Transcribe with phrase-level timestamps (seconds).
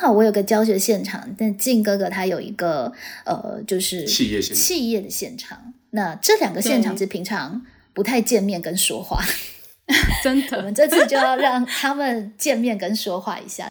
[0.00, 2.92] 好我有个教学现场，但静哥哥他有一个
[3.24, 5.74] 呃，就是企业现场企业的现场。
[5.90, 9.20] 那这两个现场是平常不太见面跟说话，
[10.22, 10.62] 真的我。
[10.62, 13.68] 们这次就要让他们见面跟说话一下。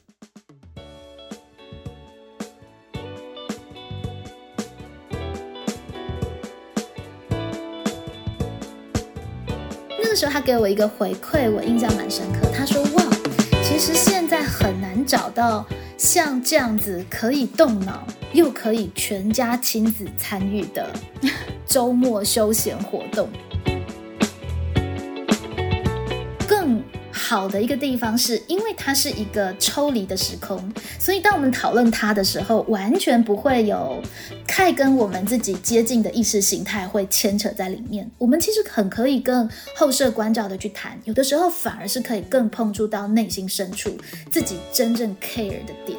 [10.00, 12.50] 那个时候他给我一个回馈，我印象蛮深刻。
[12.54, 13.04] 他说：“哇，
[13.64, 15.66] 其实现在很难找到
[15.98, 20.92] 像这样子可以动脑又可以全家亲子参与的
[21.66, 23.30] 周末休闲活动。”
[27.30, 30.58] 好的一个地方是，因为它是一个抽离的时空，
[30.98, 34.02] 所以当我们讨论它的时候，完全不会有
[34.48, 38.10] 太跟我们自己接近的意识形态会牵扯在里面。
[38.18, 43.92] 我们其实很可以更后设关照的去谈，有的时候反而是可以更碰触到内心深处
[44.32, 45.98] 自己真正 care 的点。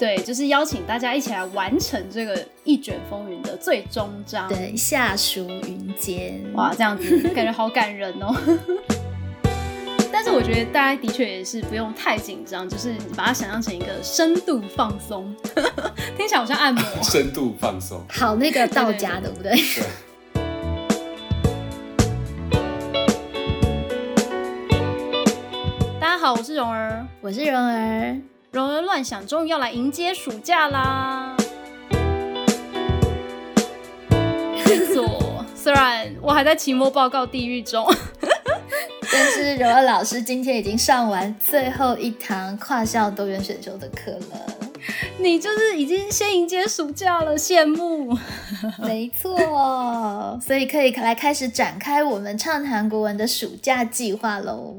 [0.00, 4.48] 对，就是邀请大家一起来完成这个一卷风云的最终章。
[4.48, 8.34] 对，下属云间，哇，这样子感觉好感人哦。
[10.14, 15.34] 但是我觉得大家的确也是不用太紧张，就是把它想象成一个深度放松，
[16.16, 16.82] 听起来好像按摩。
[17.02, 18.04] 深度放松。
[18.10, 19.56] 好那个道家，对不对？
[19.56, 19.84] 对，
[25.98, 31.34] 大家好，我是蓉儿，我是蓉儿，蓉儿乱想终于要来迎接暑假啦。
[34.66, 37.86] 没错，虽然我还在期末报告地狱中，
[39.12, 44.58] 但是柔儿老师今天已经上完最后一堂跨校多元选修的课了。
[45.18, 48.18] 你就是已经先迎接暑假了，羡慕。
[48.82, 54.76] 没错，所以可以来开始展开我们畅谈国文的暑假计划喽。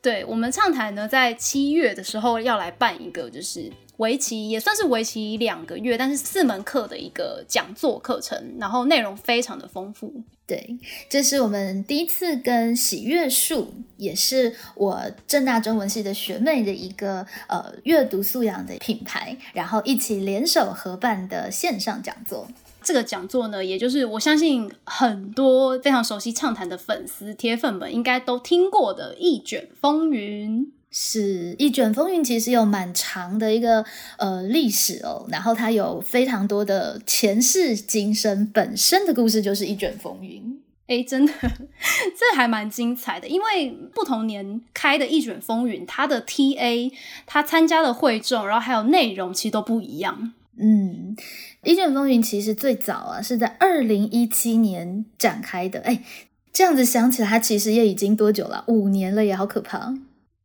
[0.00, 10.12] 对我们畅谈呢，在七月的时候要来办一个，就是为期也算是为期两个月，但是四门课的一个讲座课程，然后内容非常的丰富。
[10.46, 10.78] 对，
[11.08, 22.46] 这是我们第一次跟喜悦树，也是我正大中文系的学妹的一个呃阅读素养的品牌，然后一起联手合办的线上讲座。
[22.82, 30.66] 这个讲座呢，也就是我相信很多非常熟悉畅谈的粉丝铁粉们应该都听过的《一卷风云》。
[30.96, 33.84] 是一卷风云，其实有蛮长的一个
[34.16, 40.62] 呃历史哦，然后它有非常多的前世今生，本身的故事就是一卷风云。
[40.86, 41.32] 哎，真的，
[42.16, 46.92] 这还蛮精彩的，因为不同年开的《一卷风云》，它的 TA，
[47.26, 50.32] 它参加的会众，然后还有内容，其实都不一样。
[50.56, 51.16] 嗯，
[51.64, 56.04] 一卷风云其实最早啊是在二零一七年展开的，哎，
[56.52, 58.62] 这样子想起来，它其实也已经多久了？
[58.68, 59.92] 五年了，也好可怕。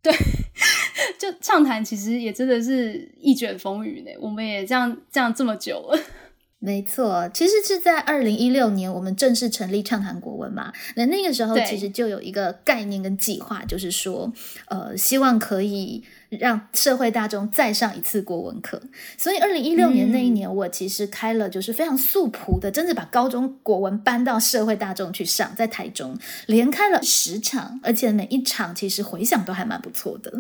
[1.20, 6.00] 就畅谈其实也真的是一卷风云呢，我们也这样这样这么久了。
[6.62, 10.74] 没错，其实是在二零一六年，我们正式成立畅谈国文嘛。
[10.98, 14.30] 那那个时候其实就有一个概念跟计划，就是说，
[14.68, 18.82] 呃，希望可以让社会大众再上一次国文课。
[19.18, 26.18] 所以二零一六年那一年，我其实开了就是非常素朴的，真的把高中国文搬到社会大众去上，在台中
[26.48, 30.32] 连开了十场，而且每一场其实回响都还蛮不错的。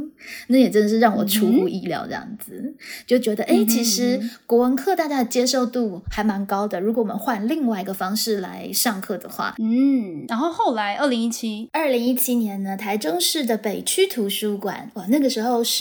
[0.47, 2.75] 那也真的是让我出乎意料，这样子、
[3.07, 6.79] 就觉得，哎、其实国文课大家的接受度还蛮高的。
[6.79, 15.78] 如果我们换另外一个方式来上课的话，嗯，然后后来二零一七，二零一七年呢，台中市的北区图书馆，哇，那个时候是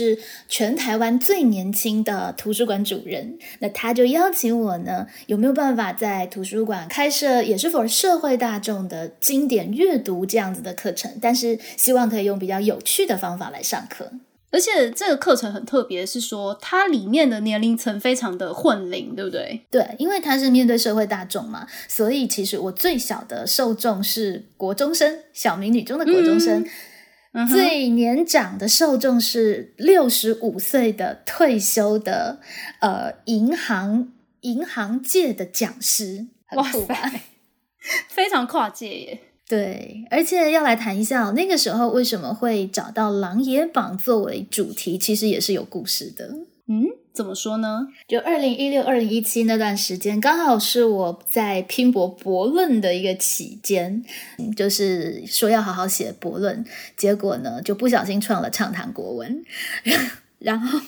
[0.49, 14.11] 全台湾最年轻的图书馆主任，那他就邀请我呢，有没有办法在图书馆开设也是 for 社会大众的经典阅读这样子的课程，但是希望可以用比较有趣的方法来上课。
[14.51, 19.61] 而且这个课程很特别，是说它里面的年龄层非常的混龄，对不对？
[19.71, 26.61] 对，因为它是面对社会大众嘛，所以其实我最小的受众是国中生，小明女中的国中生。
[26.61, 26.67] 嗯
[27.47, 32.41] 哼最年长的受众是六十五岁的退休的
[32.81, 36.95] 呃银行银行界的讲师，很哇酷吧？
[37.09, 37.21] 塞，
[38.09, 39.21] 非常跨界耶。
[39.49, 46.35] 对，而且要来谈一下哦那个时候为什么会找到狼野榜作为主题，其实也是有故事的。
[47.19, 47.89] 怎么说呢？
[48.07, 54.05] 就二零一六、二零一七那段时间，刚好是我在拼搏博论的一个期间，
[54.57, 56.65] 就是说要好好写博论，
[56.97, 59.45] 结果呢就不小心创了畅谈国文，
[60.39, 60.79] 然后，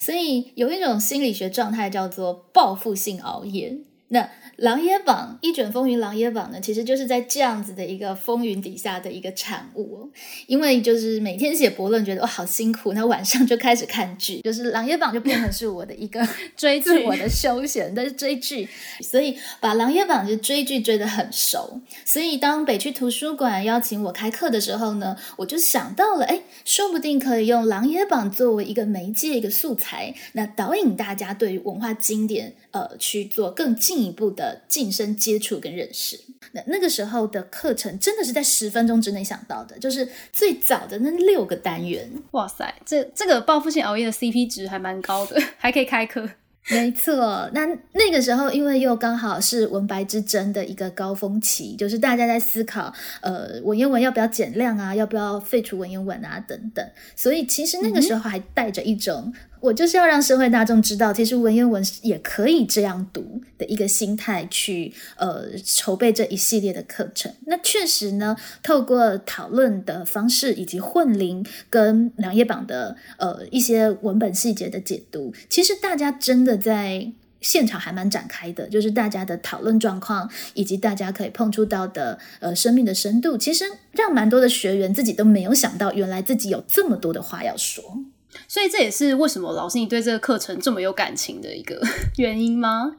[0.00, 3.78] 所以有一种心理学状态叫做报复性熬夜。
[4.08, 4.22] 那
[4.60, 10.08] 《琅琊榜》一卷风云，《琅琊榜》呢，其实就是在这样子的一个风云底下的一个产物哦。
[10.46, 16.26] 因为就是每天写博论，觉得哇好辛苦，那晚上就开始看剧，就是《琅琊榜》就变成是我的一个
[16.58, 18.68] 追剧我的休闲但是追剧，
[19.00, 21.80] 所以把《琅琊榜》就追剧追得很熟。
[22.04, 36.18] 所以当北区图书馆邀请我开课的时候呢，我就想到了，哎，说不定可以用《琅琊榜》作为一个媒介、一个素材，那导引大家对于文化经典，呃，去做更进一步的晋升接触跟认识。
[36.52, 42.10] 那那个时候的课程真的是在十分钟之内想到的，就是最早的那六个单元。
[42.32, 46.28] 哇塞，这这个报复性熬夜的 CP 值还蛮高的， 还可以开课。
[46.68, 56.86] 没错，那那个时候因为又刚好是文白之争的一个高峰期，就是大家在思考，呃，文言文要不要减量啊，要不要废除文言文啊等等，
[57.16, 59.32] 所以其实那个时候还带着一种。
[59.60, 67.30] 我就是要让社会大众知道，其实文言文也可以这样读的一个心态去呃筹备这一系列的课程。
[67.46, 88.04] 那确实呢，透过讨论的方式以及混龄跟两页榜的呃一些文本细节的解读，其实大家真的在现场还蛮展开的，就是大家的讨论状况以及大家可以碰触到的呃生命的深度，其实让蛮多的学员自己都没有想到，原来自己有这么多的话要说。
[88.48, 91.80] 所以这也是为什么老师你对这个课程这么有感情的一个
[92.18, 92.96] 原因吗？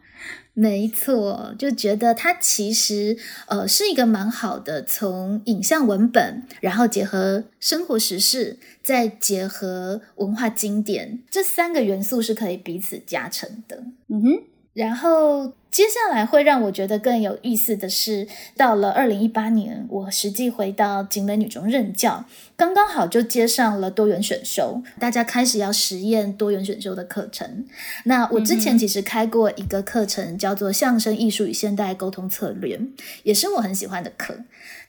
[0.54, 3.18] 没错，就觉得它其实
[3.48, 13.82] 呃是一个蛮好的，从影像文本，然后结合生活时事，再结合文化经典，这三个元素是可以彼此加成的。
[14.10, 14.44] 嗯哼，
[14.74, 18.28] 然后接下来会让我觉得更有意思的是，
[18.58, 22.26] 到了二零一八年，我实际回到景美女中任教，
[22.58, 27.66] 刚刚好就接上了多元选修，大家开始要实验多元选修的课程。
[28.04, 32.78] 那我之前其实开过一个课程，叫做《相声艺术与现代沟通策略》，
[33.24, 34.36] 也是我很喜欢的课。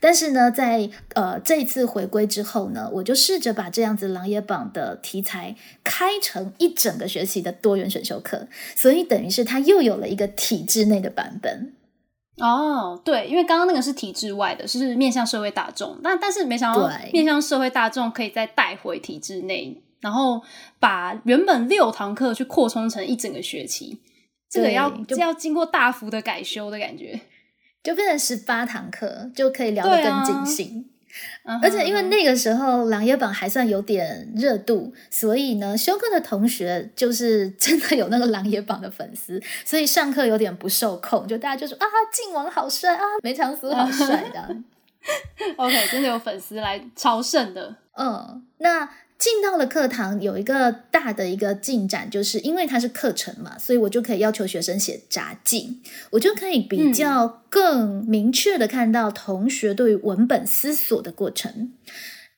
[0.01, 11.75] 但是呢，在呃这一次回归之后呢，我就试着把这样子《琅琊榜》的题材开成一整个学期的多元选修课，所以等于是它又有了一个体制内的版本。
[12.39, 20.41] 哦，对，因为刚刚那个是体制外的，是面向社会大众，但但是没想到面向社会大众可以再带回体制内，然后
[20.81, 24.01] 把原本六堂课去扩充成一整个学期，
[24.51, 27.21] 这个要就要经过大幅的改修的感觉。
[27.83, 30.92] 就变成十八堂课，就可以聊得更尽兴。
[31.63, 44.57] 而且因为那个时候《琅琊榜》还算有点热度，所以呢，修课的同学就是 真的有那个《琅琊榜》的粉丝，所以上课有点不受控，就大家就说啊，靖王好帅啊，梅长苏好帅的。
[45.57, 47.75] OK，真的有粉丝来朝圣的。
[47.97, 48.89] 嗯，那
[49.23, 55.81] 进到了课堂，有一个大的一个进展，就是因为它是课程嘛，所以我就可以要求学生写札记，
[56.11, 61.73] 我就可以比较更明确的看到同学对于文本思索的过程，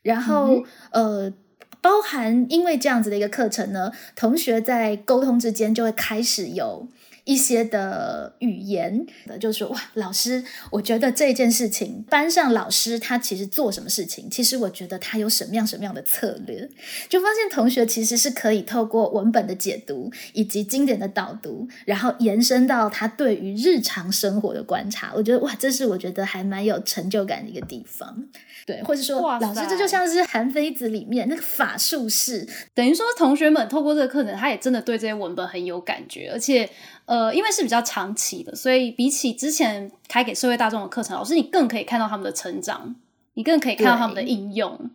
[0.02, 1.32] 然后、呃。
[1.80, 6.88] 包含因为这样子的一个课程呢，同学在沟通之间就会开始有
[7.24, 9.06] 一些的语言，
[9.40, 16.68] 就是说哇，老师，我觉得这件事情，班上老师他其实做什么事情，其实我觉得他有什么样什么样的策略，
[17.08, 25.12] 就发现同学其实是可以透过文本的解读以及经典的导读，然后延伸到他对于日常生活的观察。
[25.14, 28.26] 我觉得哇，这是我觉得还蛮有成就感的一个地方。
[28.66, 36.68] 对，或者说哇老师，这就像是《韩非子》里面那个法术式，等于说，同学们透过这个课程，他也真的对这些文本很有感觉，而且，
[37.06, 42.94] 呃，因为是比较长期的，所以比起之前开给社会大众的课程，老师你更可以看到他们的成长，
[43.34, 44.90] 你更可以看到他们的对应用，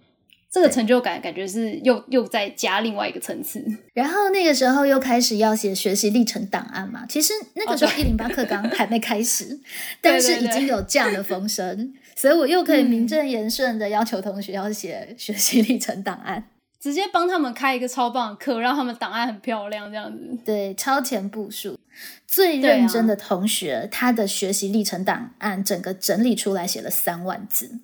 [0.50, 3.64] 这个成就感感觉是又又再加另外一个层次。
[3.94, 9.60] 然后那个时候又开始要写学习历程档案嘛，其实那个时候一零八课纲还没开始，
[10.02, 16.46] 但是已经有这样的风声，所以我又可以名正言顺的要求同学要写学习历程档案。
[16.80, 20.38] 直接帮他们开一个超棒的课，让他们档案很漂亮，这样子。
[20.46, 21.78] 对，超前部署，
[22.26, 27.80] 最认真的同学，他的学习历程档案整个整理出来写了三万字，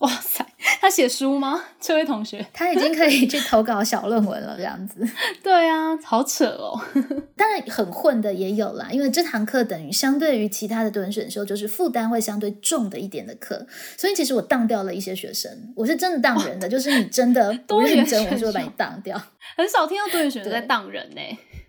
[0.00, 0.44] 哇塞，
[0.80, 1.62] 他写书吗？
[1.78, 2.44] 这位同学？
[2.52, 5.06] 他已经可以去投稿小论文了，这样子。
[5.44, 6.80] 对啊，好扯哦。
[7.36, 13.66] 当然很混的也有啦，因为这堂课等于相对于其他的多人选修，就是负担会相对重的一点的课，
[13.98, 19.20] 所以其实我当掉了一些学生，我是真的当人的，就是你真的不多元认真，我就会把你当掉。
[19.56, 21.20] 很少听到多元选择在对当人呢、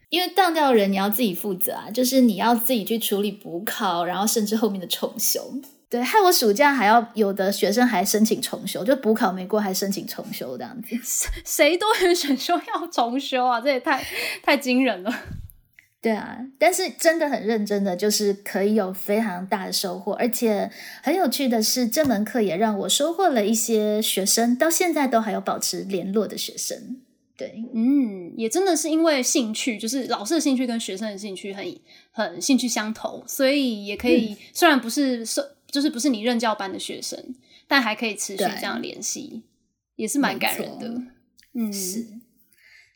[0.09, 5.53] 因为当掉人你要自己负责啊，就是你要自己去处理补考，然后甚至后面的重修。
[5.91, 10.97] 对，害我暑假还要有的学生还申请重修，就补考没过还申请重修这样子。
[11.43, 13.59] 谁多元选修要重修啊？
[13.59, 14.01] 这也太
[14.41, 15.13] 太惊人了。
[16.01, 20.71] 对啊，但是真的很认真的，就是可以有非常大的收获，而且
[21.03, 27.01] 很有趣的是，这门课也让我收获了一些学生，到现在都还有保持联络的学生。
[27.37, 31.65] 对，嗯，也真的是因为兴趣，就是老师的兴趣跟学生的兴趣很
[32.11, 35.41] 很兴趣相投，所以也可以，虽然不是是
[35.71, 37.33] 就是不是你任教班的学生，
[37.67, 39.43] 但还可以持续这样联系，
[39.95, 41.01] 也是蛮感人的。
[41.53, 42.05] 嗯，是。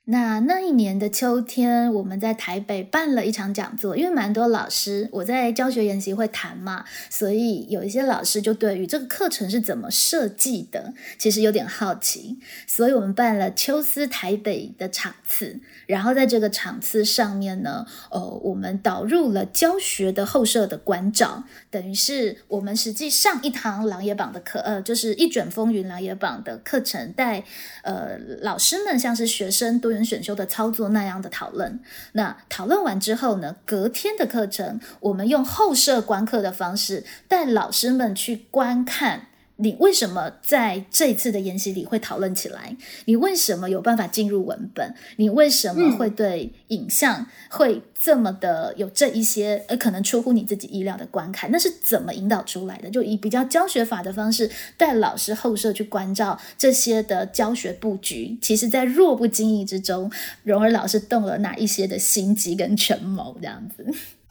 [0.08, 15.60] 那那一年的秋天，我们在台北办了一场讲座，因为蛮多老师我在教学研习会谈嘛，所以有一些老师就对于这个课程是怎么设计的，其实有点好奇，所以我们办了秋思台北的场次。
[15.88, 27.44] 然后在这个场次上面呢，呃，我们导入了教学的后设的关照，等于是我们实际上一堂狼野榜的课，呃，就是一卷风云狼野榜的课程，带
[27.82, 31.80] 呃老师们像是学生多选修的操作那样的讨论。
[32.14, 39.28] 那讨论完之后呢，隔天的课程，我们用后设观课的方式，带老师们去观看。
[39.58, 42.76] 你为什么在这一次的研习里会讨论起来？
[43.06, 44.94] 你为什么有办法进入文本？
[45.16, 51.50] 你为什么会对影像会这么的有这一些呃可能出乎你自己意料的观看？
[51.52, 52.90] 那是怎么引导出来的？
[52.90, 60.12] 就以比较教学法的方式带老师后设去关照这些的教学布局，其实在若不经意之中，
[60.44, 63.86] 荣儿老师动了哪一些的心机跟权谋这样子。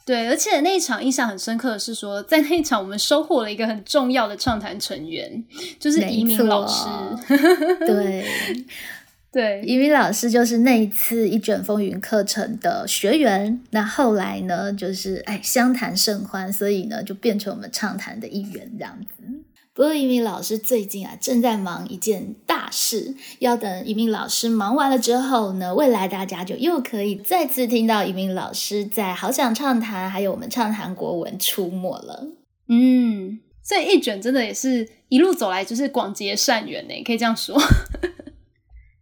[0.07, 5.43] 对，而且那一场印象很深刻的是说，在那一场我们收获了一个很重要的畅谈成员，
[5.79, 6.87] 就是移民老师。
[7.87, 8.27] 对
[9.33, 13.61] 对，移民老师就是那一次一卷风云课程的学员。
[13.71, 19.25] 那后来呢，就是哎相谈甚欢，所以呢就变成我们畅谈的一员这样子。
[19.75, 32.29] 不过，一鸣老师最近啊正在忙一件大事，要等一鸣老师忙完了之后呢，未来大家就又可以再次听到一鸣老师在好想畅谈，还有我们畅谈国文出没了。
[32.69, 37.61] 嗯，这一卷真的也是一路走来就是广结善缘呢，可以这样说，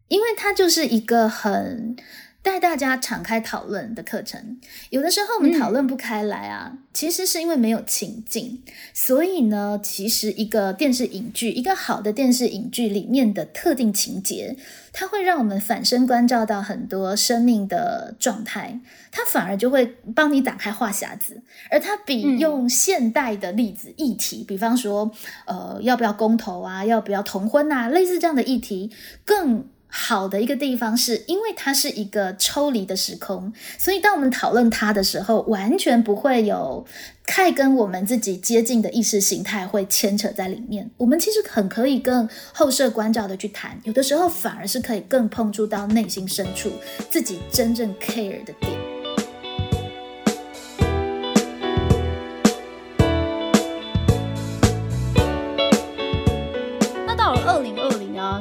[0.09, 1.95] 因为它就是一个很。
[2.43, 4.59] 带大家敞开讨论的课程，
[4.91, 8.61] 有的时候我们讨论不开来啊，其实是因为没有情境。
[8.93, 14.57] 所以呢，其实一个电视影剧，一个好的电视影剧里面的特定情节，
[14.93, 18.81] 它会让我们反身关照到很多生命的状态，
[19.13, 21.41] 它反而就会帮你打开话匣子。
[21.71, 25.13] 而它比用现代的例子议题，比方说，
[25.47, 28.91] 呃，要不要公投啊，要不要同婚啊，类似这样的议题，
[29.25, 29.65] 更。
[29.95, 36.85] 好的一个地方是因为它是一个抽离的时空，所以当我们讨论它的时候，完全不会有
[37.27, 40.91] 太跟我们自己接近的意识形态会牵扯在里面。
[40.97, 46.73] 我们其实很可以更后设关照的去谈，有的时候反而是可以更碰触到内心深处
[47.11, 48.82] 自己真正 care 的点。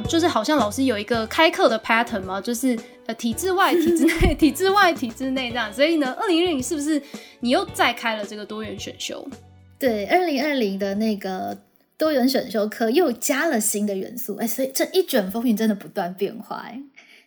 [0.02, 5.72] 就是好像老师有一个开课的 pattern 嘛，就是呃体制外、体制内、 体制外、体制内这样。
[5.72, 7.00] 所以呢，二零二零是不是
[7.40, 9.26] 你又再开了这个多元选修？
[9.78, 11.56] 对，二零二零的那个
[11.96, 16.80] 多元选修课又加了新的元素，哎，所以这一卷风云真的不断变化，哎。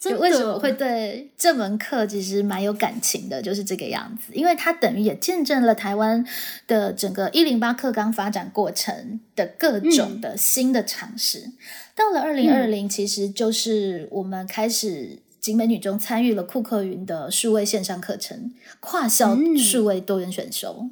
[0.09, 6.25] 就为什么会对这门课其实蛮有感情的，就是这个样子，因为它等于也见证了台湾
[6.67, 11.51] 的整个一零八课纲发展过程的各种的新的尝试。
[11.95, 20.89] 到了二零二零，其实就是我们开始景美女中参与了库克云的数位线上课程，跨校数位多元选修。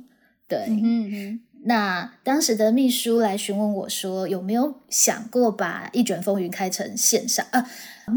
[0.47, 7.45] 对，嗯那当时的秘书来询问我说，有没有想过把一卷风云开成线上？
[7.51, 7.65] 啊，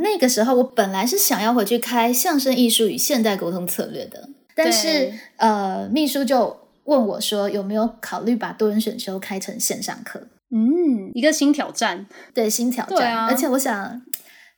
[0.02, 10.26] 那个时候我本来是想要回去开相声艺术与现代沟通策略的，但是呃，秘书就问我说，有没有考虑把多人选修开成线上课？
[10.50, 14.02] 嗯，一个新挑战，对，新挑战，啊而且我想。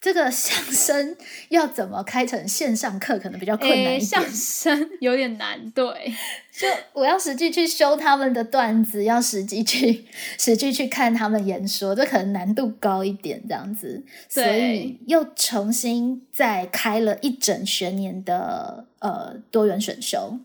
[0.00, 1.16] 这个相声
[1.48, 4.00] 要怎么开成线上课，可能比较困难一点。
[4.00, 6.14] 相声有点难，对，
[6.58, 10.04] 就我要实际去修他们的段子，要实际去
[10.36, 14.02] 实际去看他们演说，这可能难度高一点，这样子。
[14.28, 20.40] 所以又重新再开了一整学年的呃多元选修，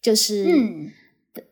[0.00, 0.46] 就是。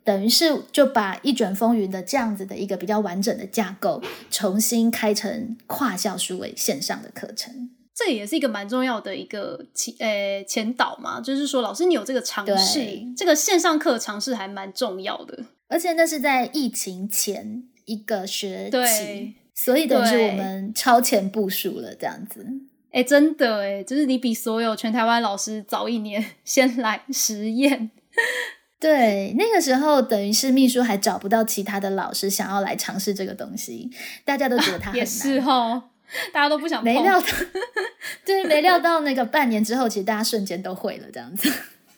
[0.02, 12.86] 等于是就把一卷风云的这样子的一个比较完整的架构，重新开成跨校数位线上的课程，这也是一个蛮重要的一个前呃前导嘛，就是说老师你有这个尝试，
[13.16, 22.46] 这个线上课尝试还蛮重要的，而且那是在疫情前一个学期，所以等于是我们超前部署了这样子。
[22.92, 27.90] 哎、真的哎，就是你比所有全台湾老师早一年 先来实验。
[28.80, 33.90] 对，那个时候等于是秘书还找不到其他的老师想要来尝试这个东西，
[34.24, 35.10] 大家都觉得他很也难。
[35.10, 35.82] 是哦，
[36.32, 37.26] 大家都不想碰没料到，
[38.24, 41.52] 对，没料到那个半年之后，其实大家瞬间都会了这样子。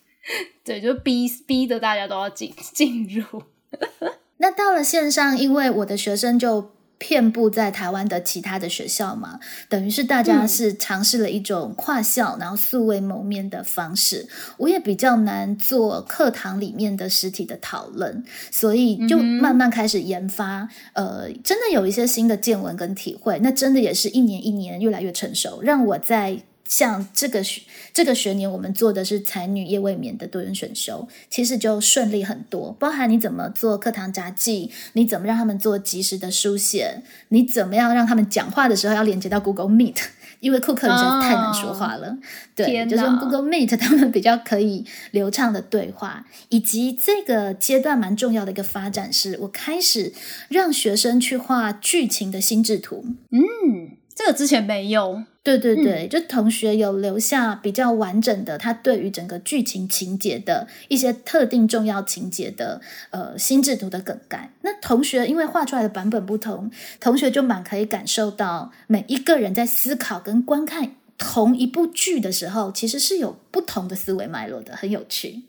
[0.64, 3.42] 对，就逼逼的大家都要进进入。
[4.38, 9.38] 那到了线上，因为我的学生就遍布在台湾的其他的学校嘛，
[9.68, 14.28] 等于是大家嗯是尝试了一种跨校然后素未谋面的方式。
[14.56, 20.68] 我也比较难做课堂里面的实体的讨论，所以就慢慢开始研发。
[20.92, 26.42] 呃，真的有一些新的见闻跟体会，那真的也是一年一年越来越成熟，让我在。
[26.68, 32.70] 像这个学这个学年，我们做的是才女夜未眠的多元选修，其实就顺利很多。
[32.78, 39.96] 包含你怎么做课堂杂记，你怎么让他们做及时的书写，你怎么样让他们讲话的时候要连接到 Google Meet，
[40.40, 42.16] 因为库克人实在是太难说话了。
[42.54, 46.26] 对，就是用 Google Meet，他们比较可以流畅的对话。
[46.50, 50.12] 以及这个阶段蛮重要的一个发展是，我开始
[50.48, 53.04] 让学生去画剧情的心智图。
[53.30, 55.22] 嗯，这个之前没有。
[55.44, 64.52] 对对对，就同学有留下比较完整的他对于整个剧情情节的一些特定重要情节的呃心智图的梗概。
[64.62, 75.44] 那同学因为画出来的版本不同，同学就蛮可以感受到每一个人在思考跟观看同一部剧的时候，其实是有不同的思维脉络的，很有趣。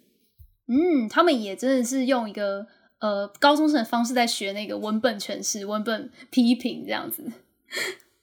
[0.67, 2.67] 嗯，他们也真的是用一个
[2.99, 7.23] 呃高中生的方式在学那个文本诠释、文本批评这样子。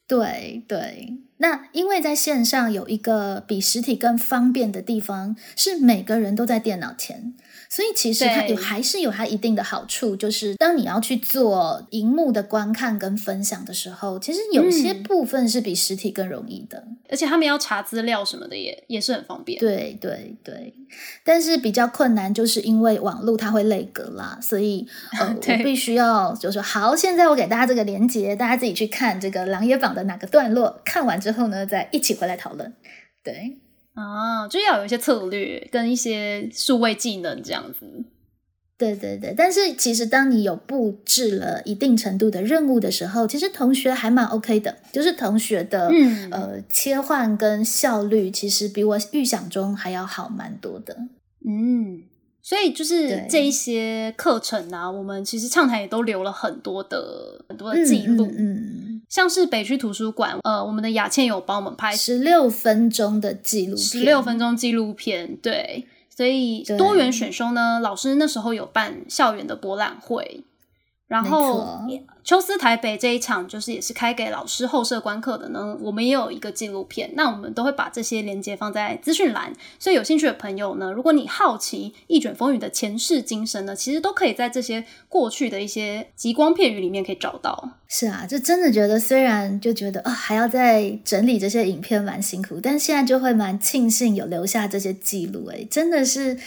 [0.07, 7.33] 对对，那因为在线上有一个比实体更方便的地方，是每个人都在电脑前，
[7.69, 16.83] 所以其实它有还是有它一定的好处，就是当你要去做荧幕的观看跟分享的时候，其实有些嗯部分是比实体更容易的。
[17.09, 19.59] 而且他们要查资料什么的也也是很方便。
[19.59, 20.73] 对对对，
[21.23, 24.85] 但是比较困难，就是因为网络它会累格啦，所以
[25.19, 32.73] 呃，我必须要就说好，现在我给大家这个连接，大家自己去看这个《琅琊榜》的哪个段落，看完之后呢，再一起回来讨论。
[33.23, 33.57] 对，
[33.97, 38.05] 啊，就要有一些策略跟一些数位技能这样子。
[38.77, 50.95] 对对对，但是其实当你有布置了一定程度的任务的时候，其实同学还蛮 OK 的，就是同学的、嗯呃切换跟效率，其实比我预想中还要好蛮多的。
[51.43, 52.03] 嗯，
[52.43, 70.43] 所以就是对这一些课程啊，我们其实畅谈也都留了很多的很多的记录，嗯嗯，像是北区图书馆，呃，我们的雅倩有帮我们拍十六分钟的纪录片，十六分钟纪录片，对，所以多元选修呢，老师那时候有办校园的博览会，
[71.07, 71.87] 然后错
[72.21, 87.77] 秋思台北这一场就是也是开给老师后设观课的呢，我们也有一个纪录片，那我们都会把这些连接放在资讯栏，所以有兴趣的朋友呢，如果你好奇《一卷风云》的前世今生呢，其实都可以在这些过去的一些极光片语里面可以找到。
[87.87, 95.45] 是啊，就真的觉得，虽然就觉得啊、还要再整理这些影片蛮辛苦，但现在就会蛮庆幸有留下这些记录。
[95.45, 96.37] 哎，真的是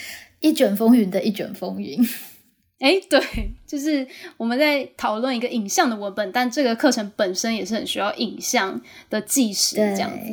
[0.40, 2.06] 一卷风云的一卷风云。
[2.80, 3.20] 哎，对，
[3.66, 10.32] 就是我们在讨论一个影像的文本，但这个课程本身也是很需要影像的纪实这样子。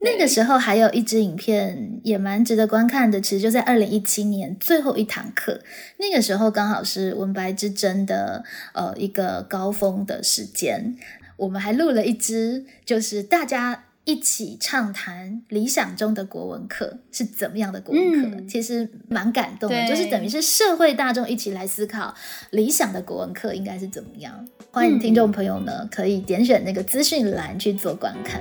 [0.00, 5.60] 那个时候还有一支影片也蛮值得观看的，其实就在二零一七年最后一堂课，
[5.96, 10.96] 那个时候刚好是文白之争的呃一个高峰的时间，
[11.36, 22.14] 我们还录了一支，就是大家一起畅谈理想中的国文课是怎么样的国文课，嗯其实蛮感动的，就是等于是社会大众一起来思考
[22.48, 24.48] 理想的国文课应该是怎么样。
[24.70, 28.40] 欢迎听众朋友呢，可以点选那个资讯栏去做观看。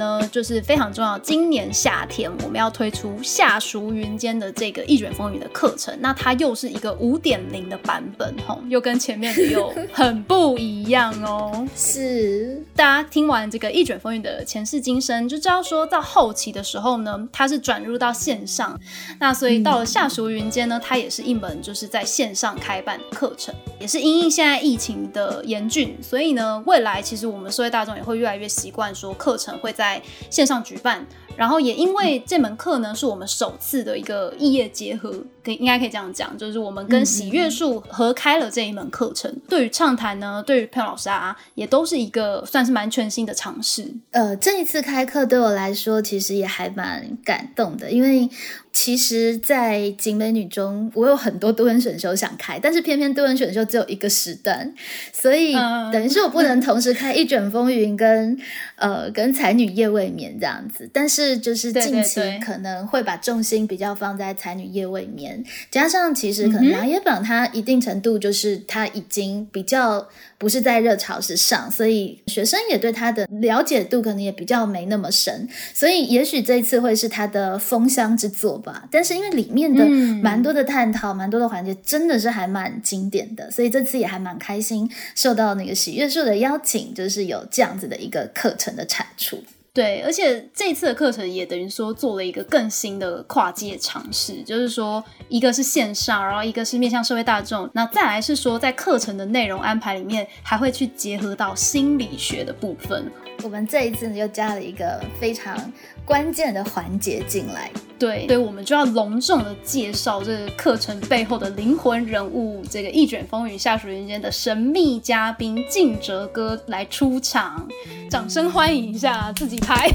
[0.00, 1.18] 呢，就是非常重要。
[1.18, 11.68] 今年夏天我们要推出夏熟云间的这个《一卷风云》的课程，那它又是一个五点零的版本，吼，又跟前面的又 很不一样哦。
[11.76, 18.80] 是，大家听完这个《一卷风云》的前世今生，就知道说到后期的时候呢，它是转入到线上。
[19.18, 29.89] 那所以到了夏熟云间呢，它也是一门就是在线上开办的课程，也是因应现在疫情的严峻，所以呢，未来其实我们社会大众也会越来越习惯说课程会在
[30.30, 31.06] 线上举办。
[31.40, 35.10] 然后也因为这门课呢，是我们首次的一个异业结合，
[35.42, 39.34] 可以应该可以这样讲，就是我们跟喜悦树合开了这一门课程。
[39.48, 43.90] 对于畅谈呢，对于佩老师啊，也都是一个算是蛮全新的尝试。
[44.10, 48.28] 呃，这一次开课对我来说，其实也还蛮感动的，因为。
[48.72, 54.72] 其实，在景美女中，我有很多多人选修想开，但是偏偏多人选修只有一个时段，
[55.12, 55.54] 所以
[55.92, 58.38] 等于是我不能同时开一卷风云跟
[58.76, 60.88] 呃跟才女夜未眠这样子。
[60.92, 70.06] 但是就是近期可能会把重心比较放在才女夜未眠，加上其实可能拿野榜它一定程度就是它已经比较
[70.38, 78.60] 不是在热潮之上，所以学生也对它的了解度可能也比较没那么深，所以也许这次会是它的封箱之作。
[78.60, 79.88] 吧，但是因为里面的
[80.22, 89.42] 蛮多的探讨，蛮多的环节，真的是还蛮经典的，所以这次也还蛮开心，受到那个喜悦树的邀请，就是有这样子的一个课程的产出。
[89.72, 103.10] 对，而且这次的课程也等于说做了一个更新的跨界尝试，就是说一个是线上，然后一个是面向社会大众，那再来是说在课程的内容安排里面，还会去结合到心理学的部分。
[103.42, 105.56] 我们这一次呢，又加了一个非常
[106.04, 107.70] 关键的环节进来。
[107.98, 117.66] 对，所以我们就要隆重的介绍这个课程背后的灵魂人物，这个《一卷风云》下属人间的神秘嘉宾静哲哥来出场，
[118.10, 119.90] 掌声欢迎一下，自己拍。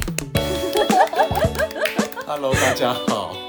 [2.26, 3.45] Hello，大家好。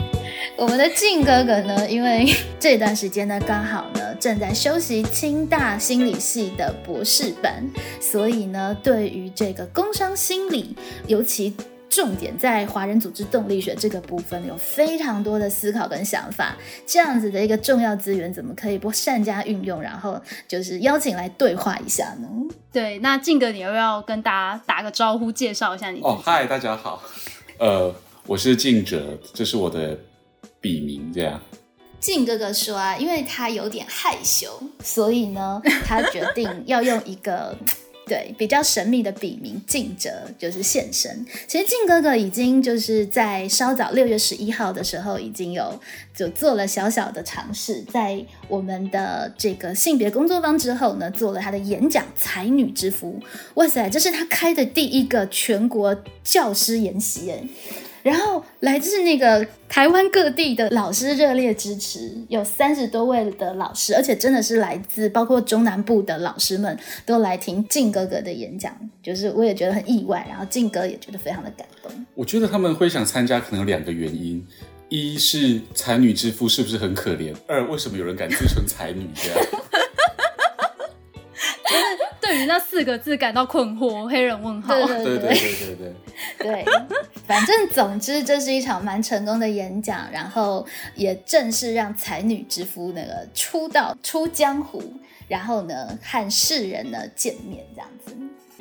[0.59, 2.27] 我们的静哥哥呢，因为
[2.59, 7.63] 这段时间呢，刚好呢正在修习清大心理系的博士班，
[8.01, 10.75] 所以呢，对于这个工商心理，
[11.07, 11.55] 尤其。
[11.89, 19.81] 重点在华人组织动力学这个部分有非常多的思考跟想法，这样子的一个重要资源怎么可以不善加运用？
[19.81, 22.29] 然后就是邀请来对话一下呢？
[22.71, 26.01] 对，那静哥，你要不要跟大家打个招呼，介绍一下你？
[26.03, 27.03] 哦，嗨，大家好，
[27.59, 27.95] 呃，
[28.27, 29.99] 我是静哲，这是我的
[30.67, 31.41] 笔名，这样。
[32.01, 37.57] 靖哥哥说啊，因为他有点害羞，所以呢， 他决定要用一个。
[38.09, 41.27] 对，比较神秘的笔名静哲就是现身。
[41.49, 45.77] 其实靖哥哥已经就是在稍早六月十一号的时候，已经有
[46.15, 53.19] 就做了小小的尝试，在我们的这个性别工作坊之后呢，做了他的演讲《才女之夫》。
[53.55, 57.43] 哇塞，这是他开的第一个全国教师研习哎。
[58.07, 71.91] 然后来自那个台湾各地的老师热烈支持，有三十多位的老师，而且真的是来自包括中南部的老师们都来听静哥哥的演讲，就是我也觉得很意外，然后静哥也觉得非常的感动。
[72.15, 74.47] 我觉得他们会想参加，可能有两个原因：
[74.89, 77.35] 一是才女之夫是不是很可怜？
[77.49, 79.39] 二为什么有人敢自称才女这样？
[82.27, 84.75] 对于那四个字感到困惑，黑人问号。
[84.75, 85.95] 对对对对对对
[86.65, 86.65] 对，
[87.25, 94.83] 反正总之这是一场蛮成功的演讲，然后也正式让才女之夫那个出道出江湖，
[95.29, 98.17] 然后呢和世人呢见面这样子。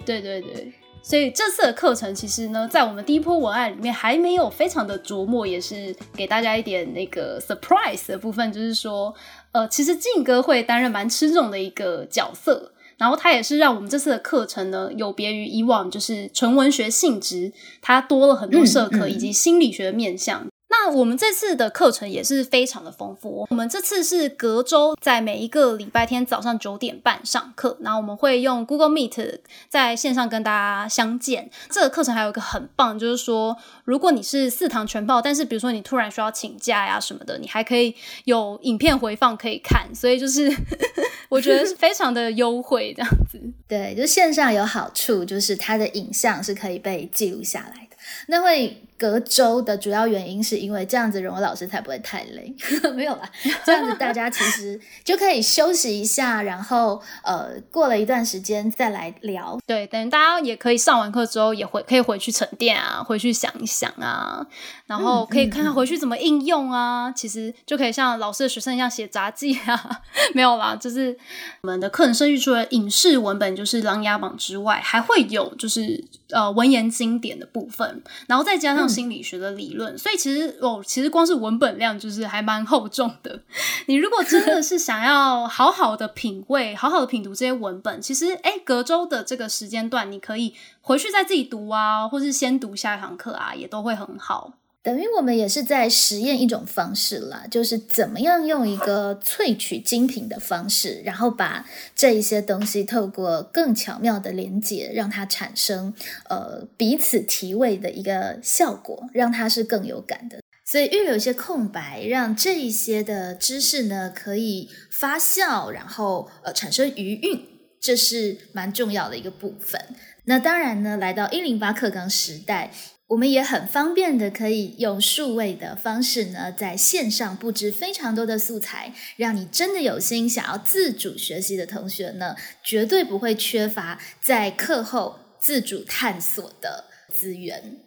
[0.05, 9.11] 对对对，所以这次的课程其实呢，在我们第一波文案里面还没有非常的琢磨，也是给大家一点那个 surprise 的部分，就是说，
[9.53, 12.71] 呃，其实静哥会担任蛮吃重的一个角色。
[12.97, 20.47] 然后它也是让我们这次的课程呢，有别于以往就是纯文学性质，它多了很多社科以及心理学的面向。
[20.77, 23.47] 那我们这次的课程也是非常的丰富。
[23.49, 31.49] 我们这次是隔周在每一个礼拜天早上九点半上课，然后我们会用 Google Meet 在线上跟大家相见。
[31.69, 39.87] 这个课程还有一个很棒，就是说如果你是四堂全报，但是比如说你突然需要请假呀什么的，你还可以有影片回放可以看。
[39.95, 40.53] 所以就是
[41.29, 43.41] 我觉得是非常的优惠这样子。
[43.67, 47.94] 对，就线上有好处，就是它的影像是可以被记录下来的。
[48.27, 48.81] 那会。
[48.97, 52.55] 隔周的主要原因是因为这样子，荣老师才不会太累。
[52.95, 53.29] 没有啦，
[53.65, 59.59] 这样子大家其实就可以休息一下，然后呃，过了一段时间再来聊。
[59.67, 64.47] 对，等大家也可以上完课之后也回可以回去沉淀啊，回去想一想啊，
[64.87, 67.11] 然后可以看看回去怎么应用啊。
[67.11, 69.99] 其实就可以像老师的学生一样写杂记啊。
[70.33, 71.13] 没有啦，就是
[71.59, 77.94] 我们的课程设计除了影视文本就是《琅琊榜》之外，还会有就是呃文言经典的部分，
[78.27, 78.85] 然后再加上。
[78.95, 83.41] 心理学的理论，所以其实哦，其实光是文本量就是还蛮厚重的。
[83.87, 94.53] 你如果真的是想要好好的品味、好好的品读这些文本，其实哎，隔周的这个时间段，你可以回去再自己读啊，或是先读下一堂课啊，也都会很好。
[94.85, 105.91] 等于我们也是在实验一种方式啦，就是怎么样用一个萃取精品的方式，然后把这一些东西透过更巧妙的连接，让它产生
[106.29, 110.37] 呃彼此提味的一个效果，让它是更有感的。
[110.63, 117.43] 所以预留一些空白，让这一些的知识呢可以发酵，然后呃产生余韵，
[117.85, 119.79] 这是蛮重要的一个部分。
[120.23, 122.71] 那当然呢，来到一零八课纲时代。
[123.09, 137.77] 我们也很方便的可以用数位的方式呢，在线上布置非常多的素材，让你真的有心想要自主学习的同学呢，绝对不会缺乏在课后自主探索的资源。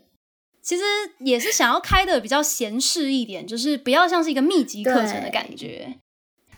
[0.63, 0.85] 其实
[1.19, 5.99] 也是想要开的比较闲适一点，就是不要像是一个密集课程的感觉。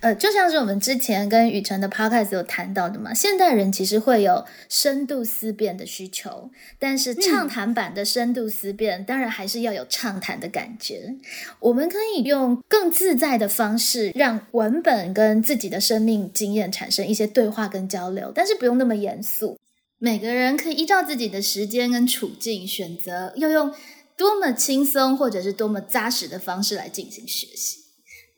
[0.00, 11.14] 呃，就像是我们之前跟雨辰的 podcast 有谈到的嘛，现代人其实会有深度思辨的需求，但是畅谈版的深度思辨，当然还是要有畅谈的感觉。
[11.58, 19.58] 我们可以用更自在的方式，让文本跟自己的生命经验产生一些对话跟交流，但是不用那么严肃。
[19.98, 23.70] 每个人可以依照自己的时间跟处境，选择要用
[24.16, 27.79] 多么轻松或者是多么扎实的方式来进行学习。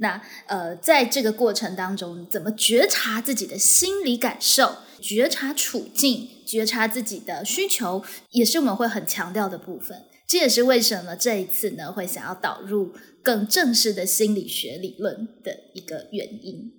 [0.03, 10.05] 那呃，在这个过程当中，怎么觉察自己的心理感受，觉察处境，觉察自己的需求，也是我们会很强调的部分。
[10.27, 16.73] 这也是为什么这一次呢，会想要导入更正式的心理学理论的一个原因。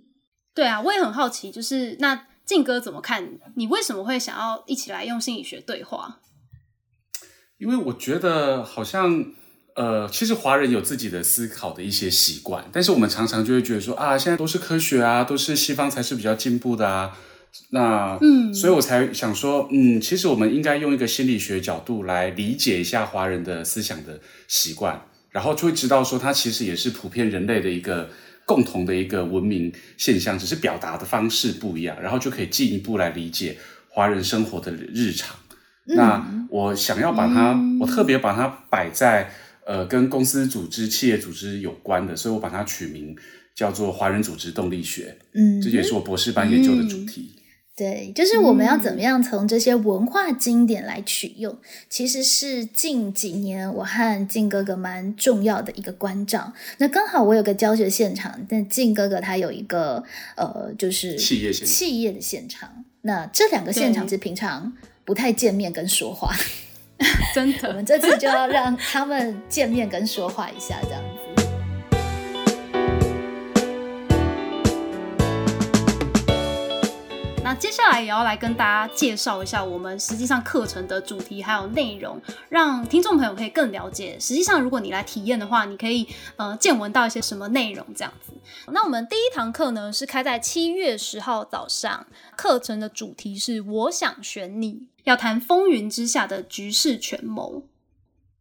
[0.54, 3.40] 对啊，我也很好奇，就是那静哥怎么看？
[3.56, 6.20] 你为什么会想要一起来用心理学对话？
[7.58, 9.34] 因为我觉得好像。
[9.76, 17.18] 呃，其实华人有自己的思考的一些习惯，但是我们常常就会觉得说啊，现在都是科学啊，都是西方才是比较进步的啊。
[17.72, 28.10] 那嗯，所以我才想说，嗯，其实我们应该用一个心理学角度来理解一下华人的思想的习惯，然后就会知道说，它其实也是普遍人类的一个
[28.46, 33.58] 共同的一个文明现象，只是表达的方式不一样，然后就可以进一步来理解
[33.90, 35.36] 华人生活的日常。
[35.86, 39.34] 那我想要把它，我特别把它摆在。
[39.66, 43.16] 呃，跟公司组织、企业组织有关的，所以我把它取名
[43.56, 45.18] 叫做华人组织动力学。
[45.34, 47.36] 嗯，这也是我博士班研究的主题。
[47.76, 51.58] 对，就是我们要怎么样从这些文化经典来取用，
[51.90, 56.54] 其实是近几年我和静哥哥蛮重要的一个关照。
[56.78, 60.04] 那刚好我有个教学现场，但静哥哥他有一个
[60.38, 62.86] 呃，就是企业现企业的现场。
[63.02, 64.72] 那这两个现场是平常
[65.04, 66.32] 不太见面跟说话。
[67.34, 71.03] 真的，我们这次就要让他们见面跟说话一下，这样。
[77.56, 84.18] 接下来也要来跟大家介绍一下我们实际上课程的主题还有内容，让听众朋友可以更了解。
[84.20, 88.34] 实际上，如果你来体验的话，你可以呃见闻到一些什么内容这样子。
[88.72, 94.88] 那我们第一堂课呢是开在七月十号早上，课程的主题是我想选你。
[95.04, 97.58] 要谈风云之下的局势权谋。《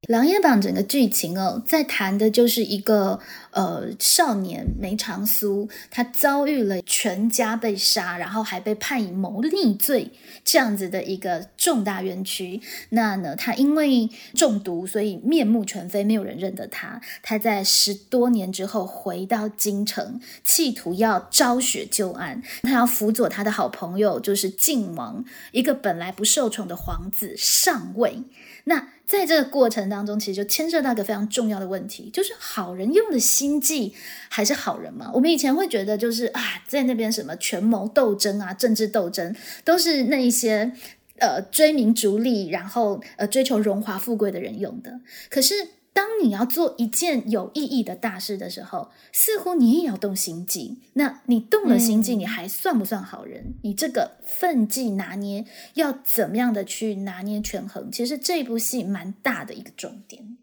[0.08, 3.20] 琅琊榜》整个剧情哦，在谈的就是一个
[3.52, 10.10] 呃少年梅长苏，他遭遇了全家被杀，然后还被判以谋逆罪
[10.44, 12.60] 这样子的一个重大冤屈。
[12.88, 17.00] 那呢，他因为中毒，所以面目全非，没有人认得他。
[17.22, 28.20] 他在十多年之后回到京城，企图要昭雪旧案，他要辅佐他的好朋友，就是晋王，一个本来不受宠的皇子上位。
[28.64, 33.94] 那在这个过程当中，其实就牵涉到一个非常重要的问题，就是好人用的心计
[34.28, 35.10] 还是好人吗？
[35.14, 40.72] 我们以前会觉得，就是啊，在那边什么权谋斗争啊、政治斗争，都是那一些
[41.18, 45.00] 呃追名逐利，然后呃追求荣华富贵的人用的。
[45.28, 45.54] 可是。
[45.94, 50.78] 当你要做一件有意义的大事的时候，似乎你也要动心计。
[50.94, 53.54] 那你动了心计，你还算不算好人？
[53.62, 57.90] 你这个分际拿捏要怎么样的去拿捏权衡？
[57.92, 60.38] 其实这部戏蛮大的一个重点。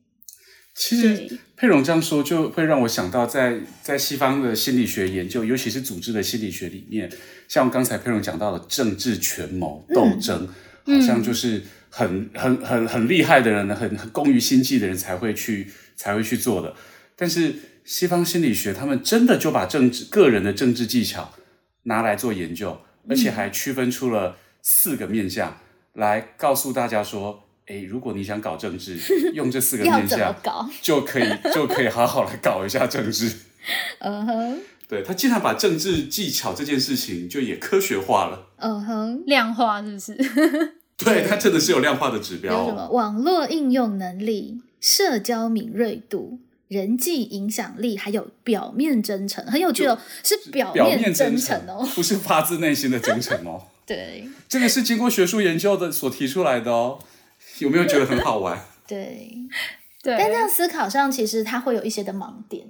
[0.75, 7.11] 其实佩蓉这样说，就会让我想到，在在西方的心理学研究，尤其是组织的心理学里面，
[7.47, 10.47] 像刚才佩蓉讲到的政治权谋斗争，
[10.85, 11.63] 好像就是。
[11.89, 16.75] 很很很很厉害的人呢，很很工于心计的人才会去才会去做的。
[17.15, 21.33] 但是西方心理学他们真的就把政治个人的政治技巧
[21.83, 25.57] 拿来做研究，而且还区分出了四个面向
[25.93, 28.97] 来告诉大家说：，哎，如果你想搞政治，
[29.33, 30.35] 用这四个面向
[30.81, 33.31] 就可以就可以好好来搞一下政治。
[33.99, 38.47] 嗯哼，对他竟然把政治技巧这件事情就也科学化了。
[38.57, 40.15] 嗯哼，量化是不是？
[41.05, 42.53] 对，它真的是有量化的指标。
[42.53, 46.39] 有什么网络应用能力，社交敏锐度。
[46.67, 53.59] 人际影响力，还有表面真诚，很有趣哦，是表面真诚哦，不是发自内心的真诚哦。
[53.87, 56.99] 对，这个是经过学术研究的所提出来的哦。
[57.57, 58.55] 有没有觉得很好玩？
[58.87, 59.35] 对，
[60.03, 60.15] 对。
[60.15, 62.67] 但这样思考上，其实它会有一些的盲点。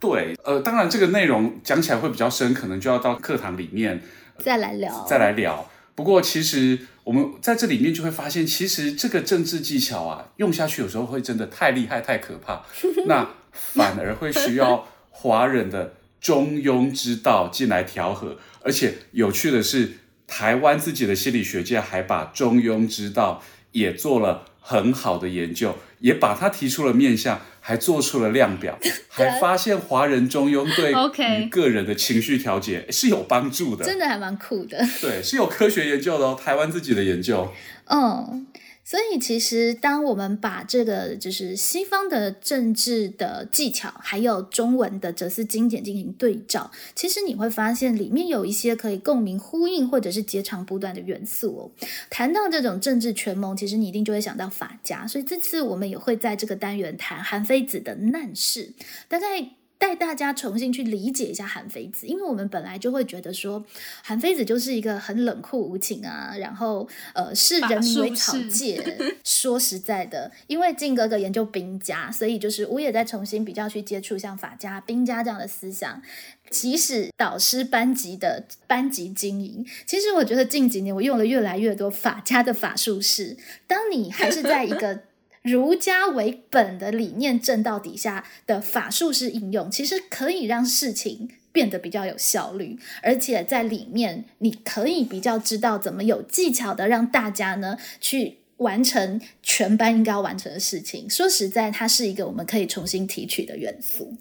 [0.00, 4.00] 对，呃，当然这个内容讲起来会比较深，可能就要到课堂里面
[4.38, 5.68] 再来聊，再来聊。
[5.98, 12.62] 不过其实我们在这里面就会发现，其实这个政治技巧啊，用下去有时候会真的太厉害、太可怕。
[13.08, 18.36] 那反而会需要华人的中庸之道进来调和。
[18.62, 19.94] 而且有趣的是，
[20.28, 27.40] 台湾自己的心理学界还把中庸之道也做了很好的研究，也把它提出了面向。
[27.68, 28.78] 还做出了量表，
[29.10, 30.90] 还发现华人中庸对
[31.44, 34.82] 于个人的情绪调节是有帮助的，真的还蛮酷的。
[35.02, 37.52] 对，是有科学研究的哦，台湾自己的研究。
[37.90, 38.46] 嗯。
[38.88, 51.70] 所以，其实当我们把这个就是西方的政治的技巧，还有中文的哲思经典进行对照，其实你会发现里面有一些可以共鸣、呼应，或者是截长补短的元素哦。
[52.08, 55.06] 谈到这种政治权谋，其实你一定就会想到法家。
[55.06, 58.72] 所以这次我们也会在这个单元谈韩非子的难事，
[59.06, 59.57] 大概。
[59.78, 63.64] 带大家重新去理解一下韩非子，因为我们本来就会觉得说，
[64.02, 68.84] 韩非子就是一个很冷酷无情啊，然后呃视人民为草芥。
[69.24, 76.02] 说实在的，因为靖哥哥研究兵家，所以就是我也在重新比较去接触像法家、兵家这样的思想。
[76.50, 83.36] 即使导师班级的班级经营，其实我觉得近几年我用了越来越多法家的法术式。
[83.66, 85.02] 当你还是在一个。
[85.50, 101.08] 儒家为本的理念正道底下的法术式应用，其实可以让事情变得比较有效率，而且在里面你可以比较知道怎么有技巧的让大家呢去完成全班应该要完成的事情。
[101.08, 104.14] 说实在，它是一个我们可以重新提取的元素。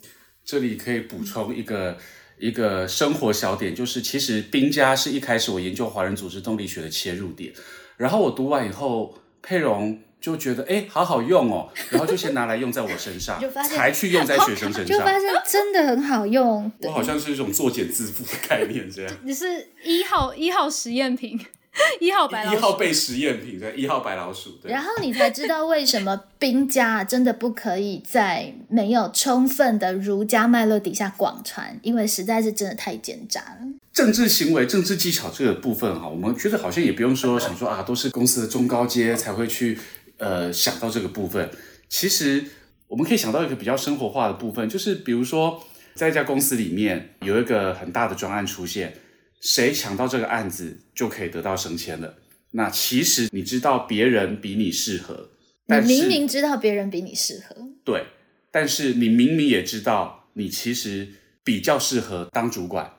[0.45, 1.97] 这里可以补充一个
[2.39, 7.51] 一个生活小点，就是其实兵家是一开始我研究华人组织动力学的切入点，
[7.97, 9.99] 然后我读完以后，佩蓉。
[10.19, 16.69] 就觉得哎，好好用哦， 然后就先拿来用在我身上，才去用在学生身上，就发现真的很好用。
[16.81, 19.13] 我好像是一种作茧自缚的概念，这样。
[19.23, 19.45] 你是
[19.83, 21.39] 一号一号实验品，
[22.01, 24.57] 一号白老鼠，一号被实验品，对，一号白老鼠。
[24.63, 33.67] 然后你才知道为什么兵家真的不可以在没有充分的儒家脉络底下广传，因为实在是真的太奸诈了。
[33.93, 39.77] 政治行为、政治技巧这个部分哈，我们觉得好像也不用说，想说啊，都是公司的中高阶才会去。
[40.17, 41.49] 呃，想到这个部分，
[41.89, 42.43] 其实
[42.87, 48.93] 我们可以想到一个比较生活化的部分，就是比如说，在一家公司里面有一个很大的专案出现，
[49.41, 52.15] 谁抢到这个案子就可以得到升迁了。
[52.51, 55.29] 那其实你知道别人比你适合，
[55.67, 58.05] 你明明知道别人比你适合，对，
[58.51, 61.09] 但是你明明也知道你其实
[61.43, 62.93] 比较适合当主管。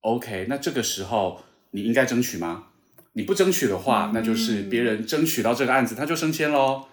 [0.00, 2.68] OK，那这个时候你应该争取吗？
[3.14, 6.86] 你不争取的话，那就是别人争取到这个案子，他就升迁喽。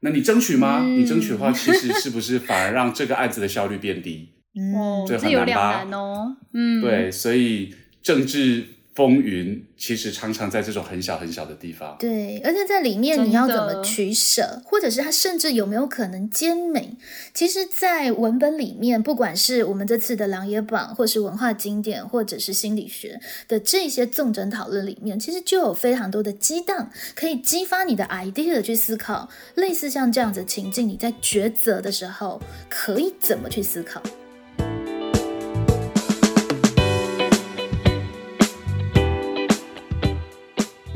[0.00, 0.84] 那你争取吗？
[0.84, 4.28] 你争取的话，其实是不是反而让这个案子的效率变低？
[4.74, 5.84] 哦，这很难吧？
[5.92, 8.64] 哦，嗯，对，所以政治。
[8.98, 11.96] 风云其实常常在这种很小很小的地方。
[12.00, 16.96] 对，而且在里面你要怎么取舍，或者是它甚至有没有可能兼美？
[17.32, 29.28] 其实，在文本里面，不管是我们这次的《琅琊榜》，或是文化经典，或者是心理学的这些纵整讨论里面，其实就有非常多的激荡，可以激发你的 idea 去思考。
[29.54, 34.02] 类似像这样子情境，你在抉择的时候，可以怎么去思考？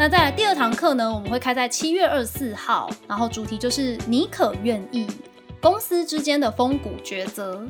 [0.03, 1.15] 那在第二堂课呢？
[1.15, 5.07] 我们会开在七月二十四号，然后主题就是你可愿意
[5.61, 7.65] 公司之间的风骨抉择。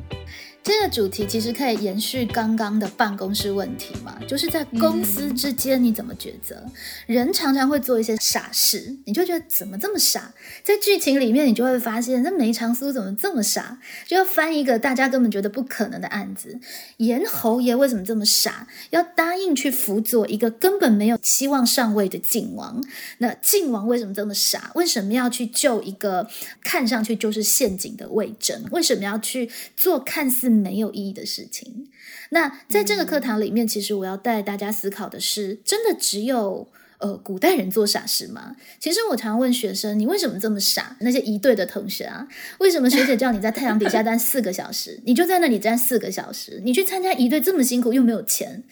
[0.63, 6.63] 这个主题其实可以延续刚刚的办公室问题嘛，就是在公司之间你怎么抉择？
[7.05, 10.33] 人常常会做一些傻事，你就觉得怎么这么傻？
[10.63, 16.57] 在剧情里面，你就会发现，那梅长苏怎么这么傻，就要翻一个大家根本觉得不可能的案子。
[16.95, 22.81] 严侯爷为什么这么傻，要答应去辅佐一个根本没有希望上位的晋王？
[23.17, 24.71] 那晋王为什么这么傻？
[24.75, 26.25] 为什么要去救一个
[26.61, 28.63] 看上去就是陷阱的魏征？
[28.71, 30.52] 为什么要去做看似？
[30.53, 31.89] 没有意义的事情。
[32.29, 36.67] 那在这个课堂里面，其实我要带大家思考的是：真的只有
[36.99, 38.55] 呃，古代人做傻事吗？
[38.79, 40.95] 其实我常问学生，你为什么这么傻？
[41.01, 42.25] 那些一队的同学啊，
[42.59, 46.61] 为什么学姐叫你在太阳底下 站四个小时，你就在那里站四个小时？
[46.63, 48.63] 你去参加一队这么辛苦又没有钱，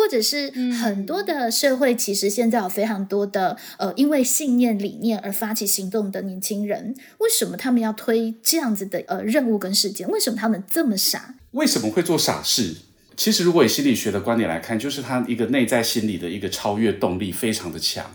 [0.00, 10.08] 或者是很多的社会，其实现在有非常多的呃，因为信念理念而发起行动的年轻人，为什么他们要推这样子的呃任务跟事件？
[10.08, 11.34] 为什么他们这么傻？
[11.50, 12.76] 为什么会做傻事？
[13.14, 18.10] 其实，如果以心理学的观点来看，就是他一个内在心理的一个超越动力非常的强。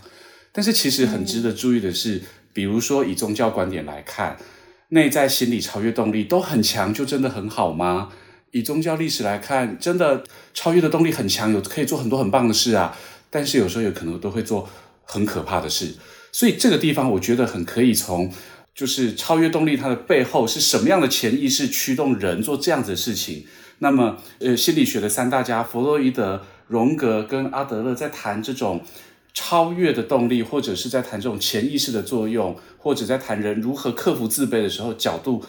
[0.50, 2.20] 但是，其实很值得注意的是，
[2.52, 4.36] 比如说以宗教观点来看，
[4.88, 8.08] 内在心理超越动力都很强，就真的很好吗？
[8.52, 10.24] 以宗教历史来看，真的
[10.54, 12.96] 超越的动力很强，有可以做很多很棒的事啊。
[13.28, 14.68] 但是有时候有可能都会做
[15.04, 15.94] 很可怕的事。
[16.32, 18.32] 所以这个地方，我觉得很可以从，
[18.74, 23.46] 就是超越动力它的背后是什么样的潜意识驱动人做这样子的事情。
[23.78, 28.82] 那么，呃，心理学的三大家弗洛伊德、荣格跟阿德勒在谈这种
[29.34, 35.44] 超越的动力，或者是在谈这种潜意识的作用，或者在谈人如何克服自卑的时候，角度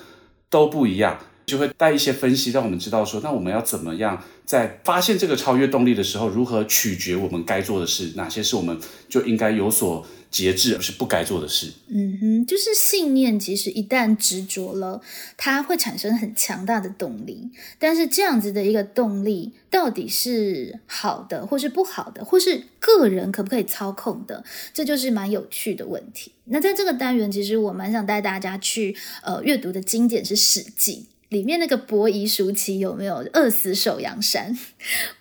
[0.50, 1.18] 都不一样，
[1.48, 8.78] 就会带一些分析，让我们知道说，那我们要怎么样在发现这个超越动力的时候，如何取决我们该做的事，哪些是我们
[9.10, 10.06] 就应该有所。
[10.30, 11.72] 节制而是不该做的事。
[11.88, 15.02] 嗯哼，就是信念，其实一旦执着了，
[15.38, 17.50] 它会产生很强大的动力。
[17.80, 24.44] 但是这样子的一个动力，到底是好的，或是不好的，或是个人可不可以操控的，
[24.74, 26.34] 这就是蛮有趣的问题。
[26.44, 28.94] 那在这个单元，其实我蛮想带大家去
[29.24, 31.06] 呃阅读的经典是《史记》。
[31.30, 34.58] 里面那个伯夷叔齐有没有饿死首阳山？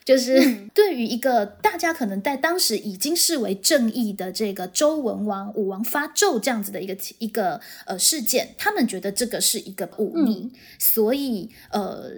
[0.04, 12.12] 就是对于一个大家可能在当时已经视为正义的这个周文王、武王发纣这样子的一个一个呃事件，他们觉得这个是一个忤逆，所以呃。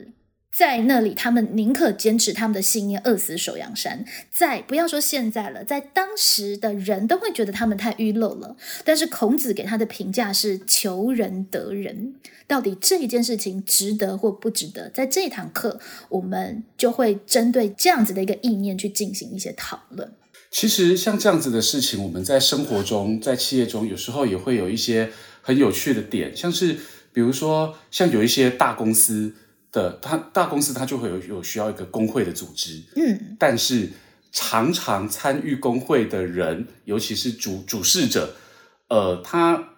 [0.51, 4.05] 在那里，他们宁可坚持他们的信念，饿死首阳山。
[4.29, 8.57] 在不要说现在了，在当时的人都会觉得他们太愚陋了。
[8.83, 12.15] 但是孔子给他的评价是求仁得仁。
[12.49, 14.89] 到底这一件事情值得或不值得？
[14.89, 15.79] 在这堂课，
[16.09, 20.11] 我们就会针对这样子的一个意念去进行一些讨论。
[20.51, 26.75] 其实像这样子的事情，我们在生活中，在企业中，有时候也会有一些很有趣的点，像是
[27.13, 29.35] 比如说，像有一些大公司。
[29.71, 33.91] 的，他大公司他就会有有需要一个工会的组织，嗯，但是
[34.33, 38.35] 常常参与工会的人，尤其是主主事者，
[38.89, 39.71] 呃，他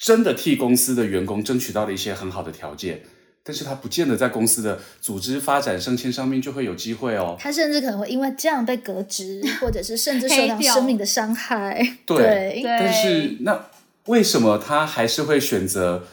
[0.00, 3.02] 真的替公司的员工争取到了一些很好的条件，
[3.42, 7.36] 但是他不见得在公司的组织发展升迁上面就会有机会哦。
[7.38, 11.96] 他甚至可能会因为这样被革职，或者是甚至 受到生命的伤害。
[12.06, 13.66] 对，但是那
[14.06, 16.06] 为什么他还是会选择？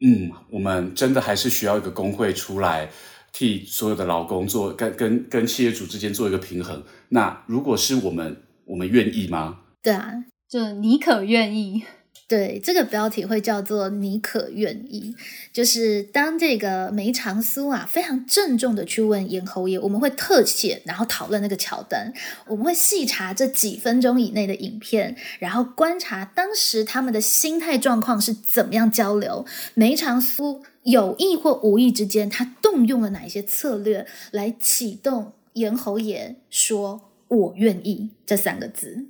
[0.00, 2.88] 嗯，我们真的还是需要一个工会出来
[3.32, 6.82] 替所有的劳工做跟跟跟企业主之间做一个平衡。
[7.10, 9.60] 那如果是我们，我们愿意吗？
[9.82, 11.84] 对啊，就你可愿意？
[12.30, 15.16] 对，这个标题会叫做“你可愿意”，
[15.52, 22.12] 就是当这个梅长苏啊非常郑重的去问严侯爷，我们会特写，然后讨论那个桥段，
[22.46, 29.44] 我们会细查这几分钟以内的影片，然后观察当时他们的心态状况是怎么样交流。
[29.74, 39.06] 梅长苏有意或无意之间，他动用了哪一些策略来启动严侯爷说“我愿意”这三个字？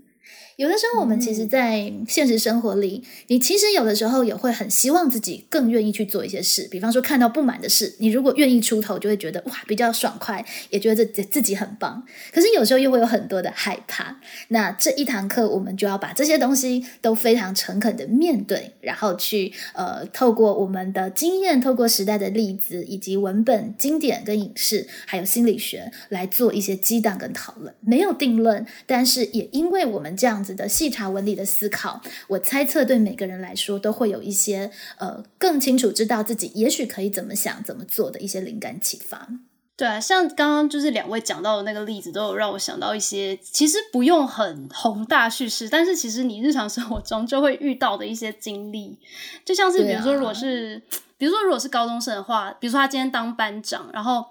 [0.61, 6.69] 有的时候，我们其实，在现实生活里，你其实有的时候也会很希望自己更愿意去做一些事。
[6.71, 12.07] 比方说，看到不满的事，你如果愿意出头，就会觉得哇，比较爽快，也觉得自自己很棒。
[12.31, 14.21] 可是有时候又会有很多的害怕。
[14.49, 27.75] 那这一堂课，我们就要把这些东西都非常诚恳的面对，然后去呃，透过我们的经验，透过时代的例子，以及文本经典跟影视，还有心理学来做一些激荡跟讨论。
[27.81, 30.50] 没有定论，但是也因为我们这样子。
[30.55, 39.29] 的细查纹理的思考，我猜测对每个人来说都会有一些呃更清楚知道自己也许可以怎么想怎么做的一些灵感启发。
[39.77, 48.99] 对啊，像刚刚就是两位讲到的那个例子，都有让我想到一些其实不用很宏大叙事，但是其实你日常生活中就会遇到的一些经历，
[49.45, 50.83] 就像是比如说，如果是
[51.17, 54.25] 比如说如果是高中生的话，比如说他今天当班长，然后。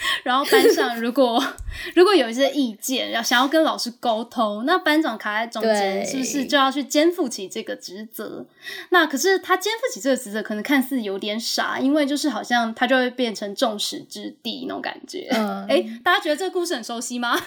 [0.24, 1.42] 然后班上如果
[1.94, 8.44] 如果有一些意见，要想要跟老师沟通，那班长卡在中间，是不是就要去肩负起这个职责？
[8.90, 15.28] 那可是他肩负起这个职责，可能看似有点傻，因为就是好像他就会变成众矢之的那种感觉。
[15.68, 17.38] 哎，大家觉得这个故事很熟悉吗？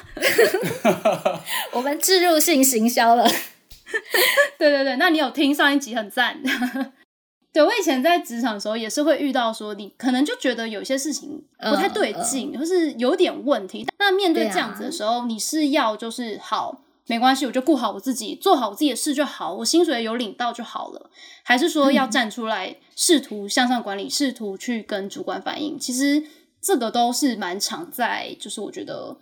[1.74, 3.28] 我们置入性行销了。
[4.58, 6.41] 对对对，那你有听上一集很赞。
[7.54, 13.86] 对，我以前在职场的时候也是会遇到，说你可能就觉得有些事情不太对劲，或是有点问题。
[13.99, 21.12] 那面对这样子的时候，你是要就是好，没关系，我就顾好我自己，做好我自己的事就好，我薪水有领到就好了。
[21.43, 25.78] 还是说要站出来，试图向上管理，试图去跟主管反映？
[25.78, 26.24] 其实
[26.60, 29.16] 这个都是蛮常在，就是我觉得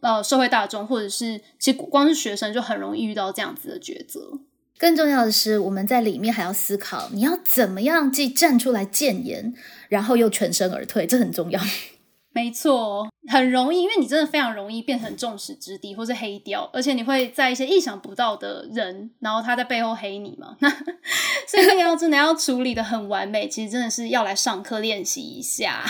[0.00, 4.32] 呃，社会大众或者是其实光是学生就很容易遇到这样子的抉择。
[4.78, 9.54] 更重要的是，我们在里面还要思考，你要怎么样既站出来谏言，
[9.88, 11.60] 然后又全身而退，这很重要。
[12.34, 20.54] 没错，很容易，因为你真的非常容易变成众矢之的，或是黑雕，而且你会在一些意想不到的人，然后他在背后黑你嘛。
[20.60, 20.68] 那
[21.48, 25.82] 所以那个要真的要处理的很完美，其实真的是要来上课练习一下。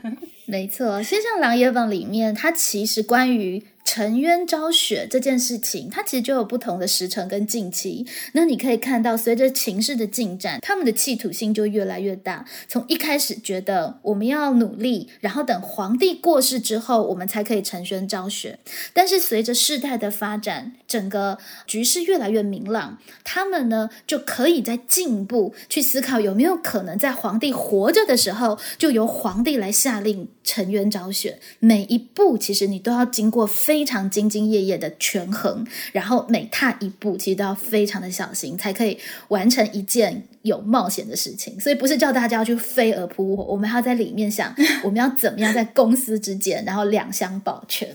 [0.44, 3.64] 没错，先像《狼野榜》里面，它其实关于。
[3.84, 8.04] 沉冤昭雪这件事情，它其实就有不同的时辰跟近期。
[8.32, 12.44] 那你可以看到，随着情势的进展，他们的企图心就越来越大。
[12.66, 18.58] 从一开始觉得我们要努力，然后等皇帝过世之后，我们才可以沉冤昭雪。
[18.94, 31.38] 但是随着事态的发展，整个局势越来越明朗，他们呢就可以在进一步去思考，有没有可能在皇帝活着的时候，就由皇帝来下令沉冤昭雪。
[31.60, 33.73] 每一步其实你都要经过非。
[33.74, 38.96] 非常兢兢业业的权衡，然后每踏一步其实都要非常的小心，才可以
[39.26, 41.58] 完成一件有冒险的事情。
[41.58, 44.54] 所以不是叫大家要去飞蛾扑火，我们还要在里面想，
[44.84, 47.88] 我们要怎么样在公司之间，然后两相保全。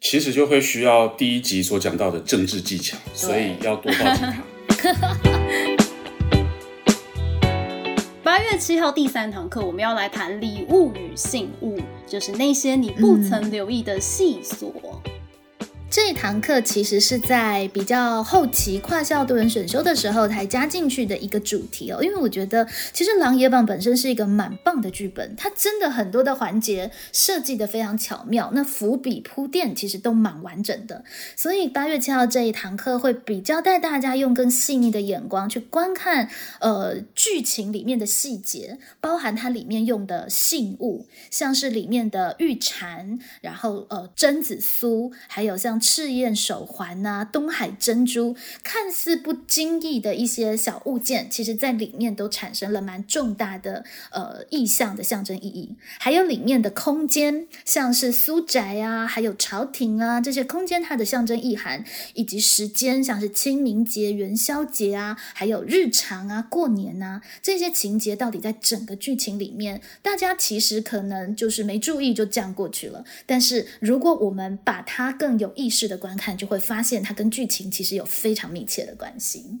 [0.00, 4.34] 其实就会需要第一集所讲到的政治技巧，所以要多报几堂。
[8.24, 14.72] 八月七号第三堂课，我们要来谈礼物与信物，就是那些你不曾留意的细琐。
[15.88, 31.04] 这一堂课其实是在比较后期跨校多人选修的时候才加进去的一个主题哦，因为我觉得其实《狼野榜》本身是一个蛮棒的剧本，它真的很多的环节设计的非常巧妙，那伏笔铺垫其实都蛮完整的，
[31.36, 36.28] 所以八月七号这一堂课会比较带大家用更细腻的眼光去观看
[36.60, 45.75] 呃剧情里面的细节，包含它里面用的信物，像是里面的玉蝉，然后呃榛子酥，还有像。
[45.78, 55.74] 赤焰手环呐，东海珍珠，看似不经意的一些小物件，其实在里面都产生了蛮重大的呃意象的象征意义。
[55.98, 73.04] 还有里面的空间，像是苏宅啊，还有朝廷啊这些空间，它的象征意涵，以及时间，像是清明节、元宵节啊，还有日常啊、过年呐这些情节，到底在整个剧情里面，大家其实可能就是没注意就这样过去了。
[73.24, 79.60] 但是如果我们把它更有意识，式的观看就会发现，它跟剧情其实有非常密切的关系。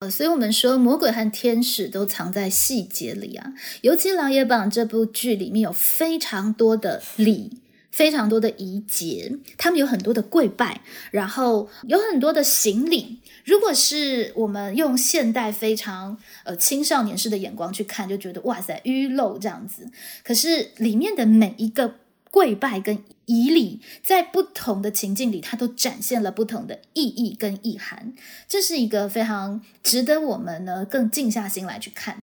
[0.00, 3.52] 呃，所以我们说，魔鬼和天使都藏在细节里啊。
[3.82, 7.60] 尤其《琅琊榜》这部剧里面有非常多的礼，
[7.92, 10.80] 非常多的仪节，他们有很多的跪拜，
[11.12, 13.20] 然后有很多的行礼。
[13.44, 19.88] 如果是我们用现代非常呃青少年式的眼光去看，就觉得哇塞，淤漏这样子。
[20.24, 21.94] 可是里面的每一个。
[22.32, 22.98] 跪拜跟
[23.32, 28.12] 以礼，在不同的情境里，它都展现了不同的意义跟意涵。
[28.46, 32.18] 这是一个非常值得我们呢更静下心来去看。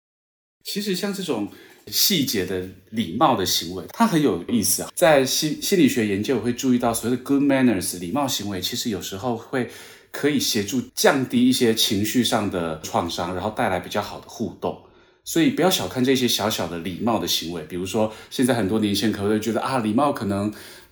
[0.66, 1.48] 其实像这种
[1.88, 4.92] 细节的礼貌的行为，它很有意思啊。
[4.94, 9.70] 在心心理学研究会注意到，所谓的 good manners 礼貌行为，其实有时候会
[10.12, 14.84] 可以协助降低一些情绪上的创伤，然后带来比较好的互动。
[15.24, 20.50] 所以不要小看这些小小的礼貌的行为，比如说现在很多年轻人可能会觉得啊，礼貌可能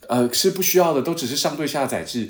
[0.10, 2.30] 呃是不需要的，都只是上对下载制，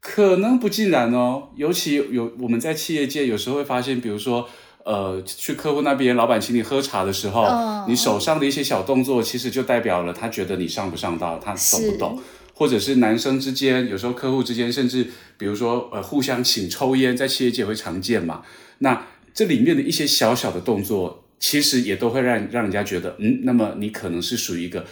[0.00, 1.48] 可能不尽然哦。
[1.56, 4.48] 尤其有我们在企业界有时候会发现，比如说
[4.84, 7.46] 呃去客户那边，老板请你喝茶的时候，
[7.88, 12.22] 你手上的一些小动作，其实就代表了他觉得你上不上道，他懂不懂，
[12.54, 15.06] 或者是男生之间，有时候客户之间，甚至
[15.36, 18.42] 比如说呃互相请抽烟，在企业界会常见嘛。
[18.78, 21.20] 那这里面的一些小小的动作。
[21.44, 24.86] 其实也都会让让人家觉得，嗯，那么你可能是属于一个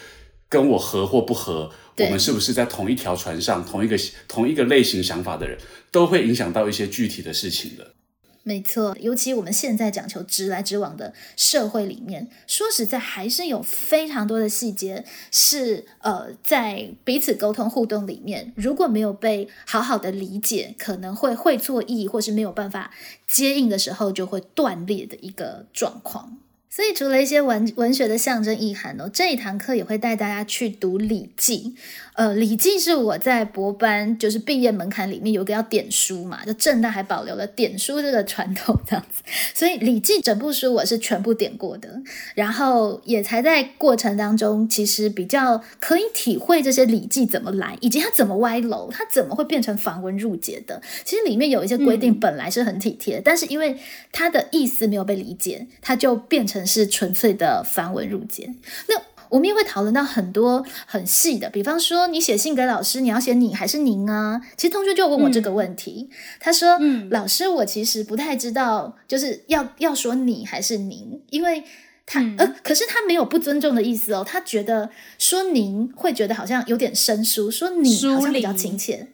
[0.51, 3.97] 跟我合或不合，我们是不是在同一条船上，同一个
[4.29, 5.57] 同一个类型想法的人，
[5.91, 7.95] 都会影响到一些具体的事情的。
[8.43, 22.91] 没错，尤其我们现在讲求直来直往的社会里面，说实在，还是有非常多的细节是呃，在彼此沟通互动里面，如果没有被好好的理解，可能会会错意，或是没有办法
[23.29, 26.39] 接应的时候，就会断裂的一个状况。
[26.73, 31.75] 所以除了一些文文学的象征意涵哦，这一堂课也会带大家去读《礼记》。
[32.15, 39.23] 呃，《礼记》是我在博班就是毕业门槛里面有个要点书嘛，就正大还保留了点书这个传统这样子。
[39.55, 42.01] 所以《礼记》整部书我是全部点过的，
[42.35, 50.81] 然后也才在过程当中，其实比较可以体会这些《礼记》怎么来，以及它怎么歪楼，它怎么会变成繁文缛节的。
[51.05, 53.77] 其实里面有一些规定本来是很体贴，但是因为
[54.13, 56.61] 它的意思没有被理解，它就变成。
[56.71, 58.55] 是纯粹的繁文缛节。
[58.87, 58.95] 那
[59.31, 64.41] 我们也会讨论到很多很细的，比方说你写信给老师，你要写你还是您啊？
[64.57, 71.65] 其实同学就问我这个问题，他说：“嗯，老师，我其实不太知道，就是要要说你还是您，因为
[72.05, 79.09] 他呃，可是他没有不尊重的意思哦，他觉得说您会觉得好像有点生疏，说你好像比较亲切，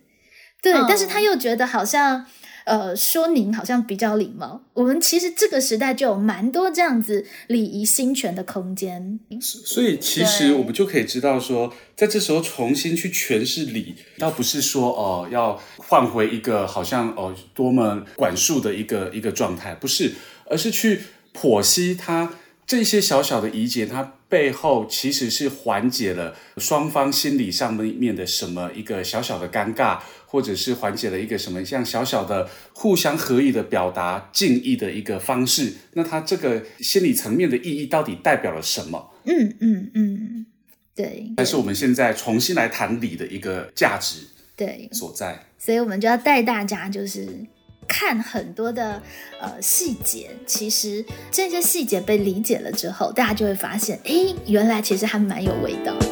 [0.62, 2.26] 对，但是他又觉得好像。”
[2.66, 4.60] 呃，说您好像比较礼貌。
[4.74, 9.20] 我们其实这个时代就有蛮多这样子礼仪新权的空间。
[9.40, 20.12] 所以其实我们就可以知道说，在这时候重新去诠释礼，倒不是说哦要换回一个好像哦多么管束的一个一个状态，不是，
[20.50, 21.02] 而是去
[21.32, 22.32] 剖析它
[22.66, 30.00] 这些小小的疑结，它背后其实是缓解了双方心理上面的什么一个小小的尴尬。
[30.28, 39.12] 或者是缓解了一个什么像小小的互相合意的表达敬意的一个方式，那它这个心理层面的意义到底代表了什么？
[39.24, 40.46] 嗯嗯嗯，
[40.94, 41.32] 对。
[41.36, 45.46] 但是我们现在重新来谈理的一个价值，对所在。
[45.58, 47.46] 所以我们就要带大家就是
[47.88, 49.00] 看很多的
[49.40, 56.06] 呃细节，其实这些细节被理解了之后，大家就会发现，哎，原来其实还蛮有味道的。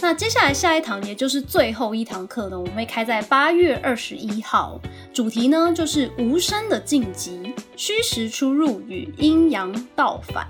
[0.00, 4.80] 那接下来下一堂，也就是最后一堂课呢，我们会开在八月二十一号，
[5.12, 10.46] 主题呢就是无声的晋级，虚实出入与阴阳倒反。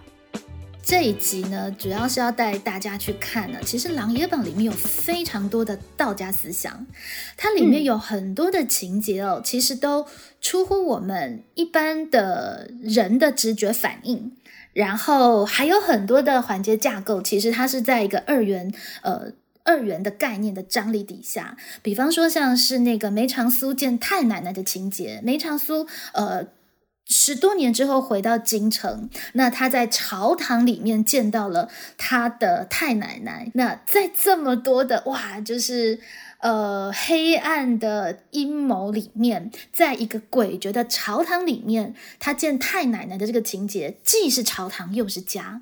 [0.85, 6.87] 这一集呢，主要是要带大家去看呢，其实《琅琊榜》里面有非常多的道家思想，
[7.37, 10.07] 它里面有很多的情节哦，其实都
[10.41, 14.33] 出乎我们一般的人的直觉反应。
[14.73, 18.73] 然后还有很多的环节架构，其实它是在一个二元
[19.03, 19.33] 呃。
[19.65, 26.49] 二元的概念的张力底下，比方说像是那个梅长苏见太奶奶的情节，梅长苏呃
[27.09, 36.01] 十多年之后回到京城，那他在朝堂里面见到了他的太奶奶，那在这么多的哇，就是
[36.39, 45.61] 呃黑暗的阴谋里面，在一个诡谲的朝堂里面，他见太奶奶的这个情节，既是朝堂又是家。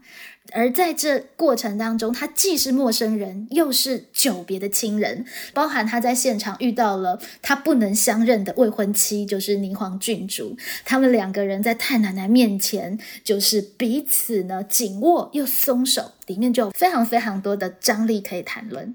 [0.53, 10.57] 而在这过程当中，他既是陌生人，又是久别的亲人，包含他在现场遇到了他不能相认的未婚妻，就是霓凰郡主。
[10.85, 18.95] 他们两个人在太奶奶面前，就是彼此呢紧握又松手，里面就有非常非常多的张力可以谈论。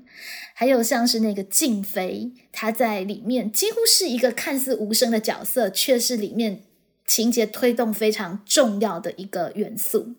[0.54, 6.62] 还有像是那个静妃，她在里面几乎是一个看似无声的角色，却是里面。
[7.06, 10.16] 情节推动非常重要的一个元素，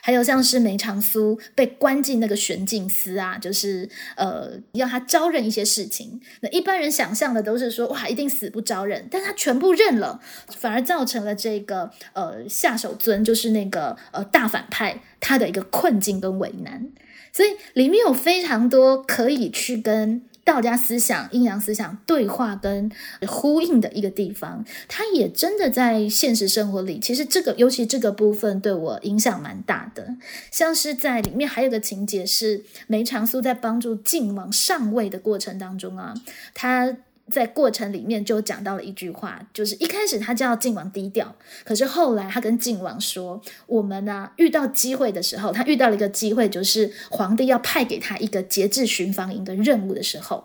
[0.00, 6.20] 还有像是梅长苏被关进那个玄镜司啊，就是呃要他招认一些事情。
[6.40, 16.88] 那一般人想象的都是说哇，一定死不招认，但他全部认了，反而造成了这个呃下手尊，就是那个呃大反派他的一个困境跟为难。
[17.32, 20.22] 所以里面有非常多可以去跟。
[20.50, 22.90] 道家思想、阴阳思想对话跟
[23.28, 26.98] 呼应的一个地方，它也真的在现实生活里。
[26.98, 30.16] 其实这个，尤其这个部分对我影响蛮大的。
[30.50, 36.14] 像是在里面还有个情节是梅长苏在帮助晋王上位的过程当中啊，
[36.52, 36.96] 他。
[37.30, 50.44] 在过程里面就讲到了一句话，就是一开始他叫晋王低调，可是后来他跟晋王说：“我们呢遇到机会的时候，他遇到了一个机会，就是皇帝要派给他一个节制巡防营的任务的时候，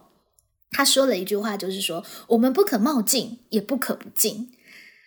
[0.72, 4.52] 他说了一句话，就是说我们不可冒进，也不可不进。”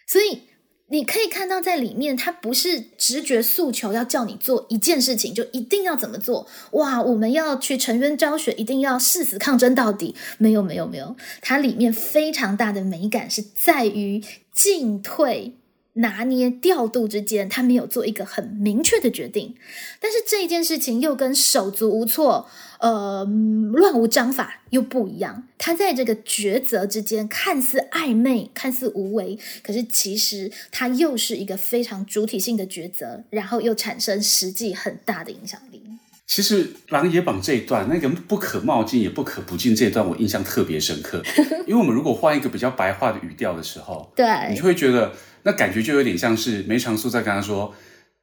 [0.06, 0.47] 所以。
[0.91, 6.47] 你可以看到，在里面，他不是直觉诉求要叫你做一件事情，就一定要怎么做。
[6.70, 10.14] 哇，我们要去沉冤昭雪，一定要誓死抗争到底。
[10.39, 11.14] 没有，没有，没有。
[11.43, 15.57] 它里面非常大的美感是在于进退。
[15.99, 19.55] 拿捏调度之间，他没有做一个很明确的决定，
[20.01, 23.24] 但是这一件事情又跟手足无措、呃
[23.72, 25.44] 乱无章法又不一样。
[25.59, 35.82] 他在这个抉择之间看似暧昧、看似无为，可是其实他又是一个非常主体性的抉择，然后又产生实际很大的影响力。
[36.28, 41.22] 其实《琅琊榜》这一段，那个不可冒进也不可不进这一段，我印象特别深刻。
[41.66, 45.11] 因为我们如果换一个比较白话的语调的时候，对，你就会觉得
[45.43, 47.74] 那感觉就有点像是梅长苏在跟他说：“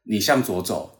[0.04, 1.00] 你向左走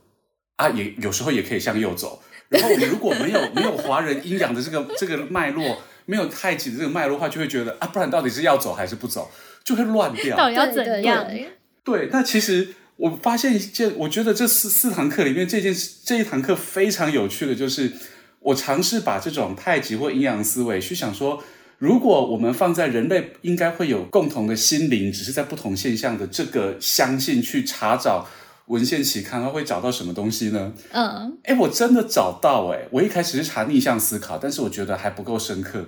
[0.56, 9.32] 啊，也有时候也可以向右走。”然后我们如果没有没有华人阴阳的这个这个脉络，没有太极的这个脉络的话，就会觉得啊，不然到底是要走还是不走，
[9.64, 10.38] 就会乱掉。
[10.38, 11.26] 到底要怎样？
[11.28, 11.50] 对
[11.84, 17.92] 对，那其实我发现一件，我觉得这四四堂课里面，这件事这一堂课非常有趣的，就是
[18.40, 21.44] 我尝试把这种太极或阴阳思维去想说，
[21.78, 28.28] 如果我们放在人类应该会有共同的心灵，只是在不同现象的这个相信去查找
[28.68, 30.74] 文献期刊，它会找到什么东西呢？
[30.92, 32.88] 嗯，哎，我真的找到哎！
[32.92, 35.86] 我一开始是查逆向思考，但是我觉得还不够深刻。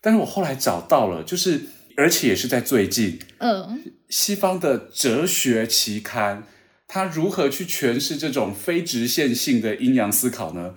[0.00, 1.62] 但是我后来找到了，就是
[1.96, 6.42] 而且也是在最近，嗯，西方的哲学期刊，
[6.88, 10.74] 它如何去诠释这种非直线性的阴阳思考呢？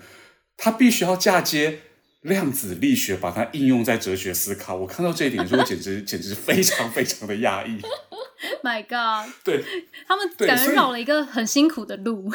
[0.55, 1.79] 它必须要嫁接
[2.25, 4.75] 量子力学，把它应用在哲学思考。
[4.75, 7.79] 我看到这一点的时候，我简直 简直非常非常的压抑。
[8.63, 9.63] My God， 对
[10.07, 12.31] 他们感觉绕了一个很辛苦的路。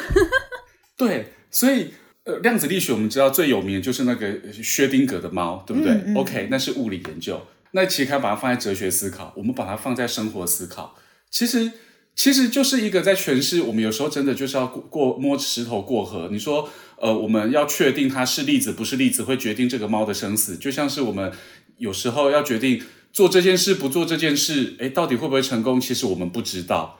[0.97, 7.41] 对，所以呃，量子力学我们知道最有名的就是那个薛定谔的猫，对不对、嗯嗯 o k 那是物理研究。
[7.71, 10.95] 那期刊把它放在哲学思考，我们把它放在生活思考，
[11.29, 11.71] 其实
[12.15, 16.29] 其实就是一个在诠释我们有时候真的就是要过过摸石头过河。
[16.31, 16.69] 你说
[17.01, 21.31] 呃，我们要确定它是粒子不是粒子，会决定这个猫的生死，就像是我们
[21.77, 22.81] 有时候要决定
[23.11, 25.81] 做这件事不做这件事，诶，到底会不会成功？
[25.81, 26.99] 其实我们不知道。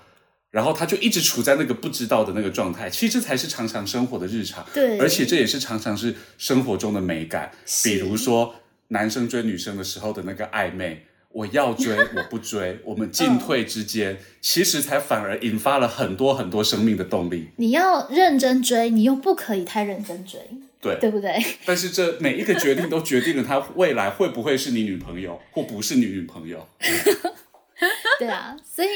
[0.49, 4.65] 然后他就一直处在那个不知道的那个状态，其实这才是常常生活的日常。
[4.73, 7.49] 对而且这也是常常是生活中的美感，
[7.85, 8.53] 比如说
[8.89, 17.49] 男生追女生的时候的那个暧昧，我要追 我不追，我们进退之间，其实才反而引发了很多很多生命的动力。
[17.57, 20.39] 你要认真追，你又不可以太认真追，
[20.81, 21.43] 对，对不对？
[21.65, 26.67] 但是这每一个决定都决定了他未来会不会是你女朋友，或不是你女朋友。
[28.19, 28.87] 对啊，所以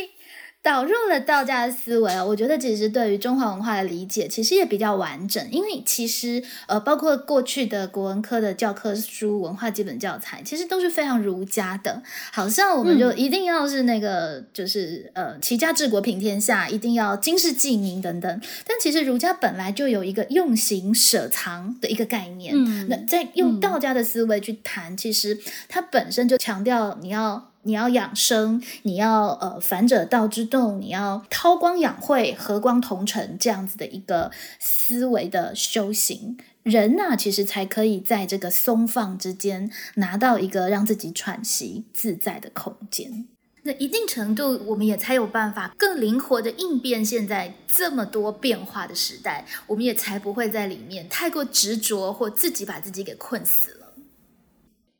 [0.65, 12.01] 导入了道家的思维哦，我觉得其实对于中华文化的理解其实也比较完整，因为其实呃，包括过去的国文科的教科书、文化基本教材，其实都是非常儒家的，
[12.31, 18.41] 好像我们就一定要是那个、就是呃齐家治国平天下，一定要经世济民等等。
[18.65, 25.39] 但其实儒家本来就有一个用形舍藏的一个概念，嗯那在用道家的思维去谈，其实
[25.69, 27.51] 它本身就强调你要。
[27.65, 43.27] 你要养生，你要呃反者道之动，你要韬光养晦、和光同尘这样子的一个思维的修行，人呐、其实才可以在这个松放之间拿到一个让自己喘息自在的空间。
[43.63, 53.84] 那一定程度，我们也才有办法更灵活的应变现在这么多变化的时代，我们也才不会在里面太过执着或自己把自己给困死了。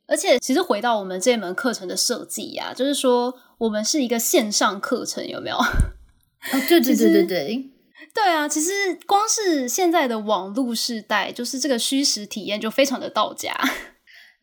[0.08, 5.56] 而且，其实回到我们这门课程的设计呀、就是说我们是一个线上课程，有没有？
[5.56, 7.70] 哦，对对对对对，
[8.14, 8.70] 对啊，其实
[9.06, 13.52] 光是现在的网络时代，就是这个虚实体验就非常的到家。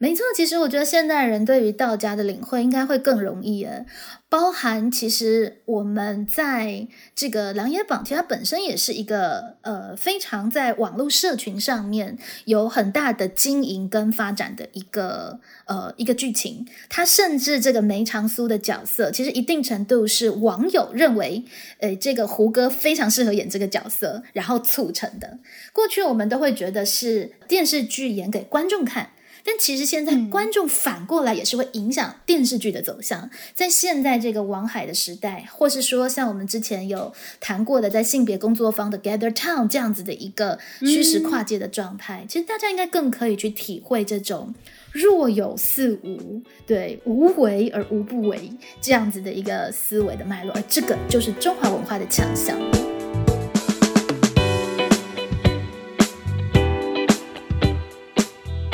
[0.04, 3.86] 没错，其实我觉得现代人对于道家的领会应该会更容易诶，
[4.28, 6.86] 包含其实我们在
[7.16, 16.68] 这个《琅琊榜》，其实它本身也是一个呃非常在网络社群上面有很大的经营跟发展的一个呃一个剧情。
[16.90, 21.46] 它甚至这个梅长苏的角色，其实一定程度是网友认为，
[21.78, 25.40] 呃，这个胡歌非常适合演这个角色，然后促成的。
[25.72, 29.12] 过去我们都会觉得是电视剧演给观众看。
[29.44, 33.30] 但其实现在嗯观众反过来也是会影响电视剧的走向。
[33.54, 44.54] 在现在这个王海的时代，或是说像我们之前有谈过的，在性别工作坊的 Gather Town 这样子的一个虚实跨界的状态，其实大家应该更可以去体会这种
[44.92, 52.58] 若有似无，对无为而无不为这样子的一个思维的脉络，而这个就是中华文化的强项。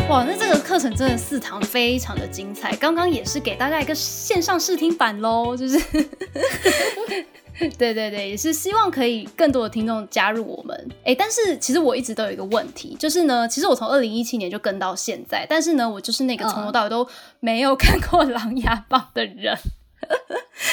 [0.10, 5.80] 哇，那这个课程真的四堂非常的精彩，刚刚也是给大家一个线上试听版喽，就是，
[7.78, 10.90] 对对对，也是希望可以更多的听众加入我们。
[11.06, 17.08] 哎，但是其实我一直都有一个问题，就是呢，其实我从二零一七年就跟到现在，但是呢，我就是那个从头到尾都
[17.40, 19.56] 没有看过《琅琊榜》的人。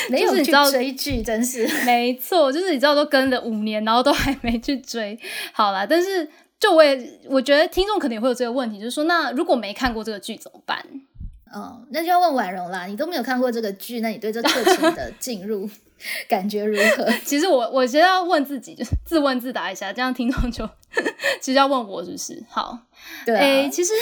[0.08, 5.18] 没有你知道追剧，真是没错，就是你知道都跟了五年，然后都还没去追。
[5.52, 6.26] 好啦，但是
[6.58, 10.84] 就我也我觉得听众可能也会有这个问题，就是说，那如果没看过这个剧怎么办？
[11.52, 15.68] 哦，那就要问婉容啦，你都没有看过这个剧，那你对这课程的 进入
[16.28, 17.08] 感觉如何？
[17.24, 20.68] 其实我我觉得要问自己，就是自问自答一下，这样听众就
[21.40, 22.44] 其实要问我是不是？
[22.50, 22.78] 好，
[23.24, 23.92] 对、啊，诶，其实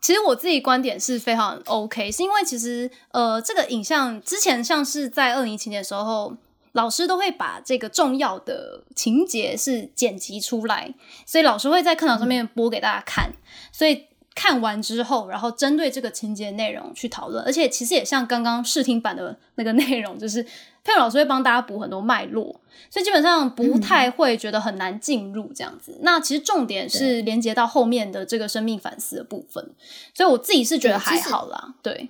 [0.00, 6.36] 其实我自己观点是非常 OK，是因为其实呃，这个影像之前像是在二零一七年的时候，
[6.72, 10.94] 老师都会把这个重要的情节是剪辑出来，
[11.24, 13.32] 所以老师会在课堂上面播给大家看，
[13.70, 14.06] 所以。
[14.34, 20.42] 看完之后，然后针对这个情节内容去讨论，而且其实也像刚刚试听版的那个内容，就是
[20.82, 22.44] 佩老师会帮大家补很多脉络，
[22.88, 25.98] 所以基本上不太会觉得很难进入这样子。
[26.00, 29.62] 那其实重点是连接到后面的这个生命反思的部分，
[30.14, 31.74] 所以我自己是觉得还好啦。
[31.82, 31.92] 对。
[31.92, 32.08] 对，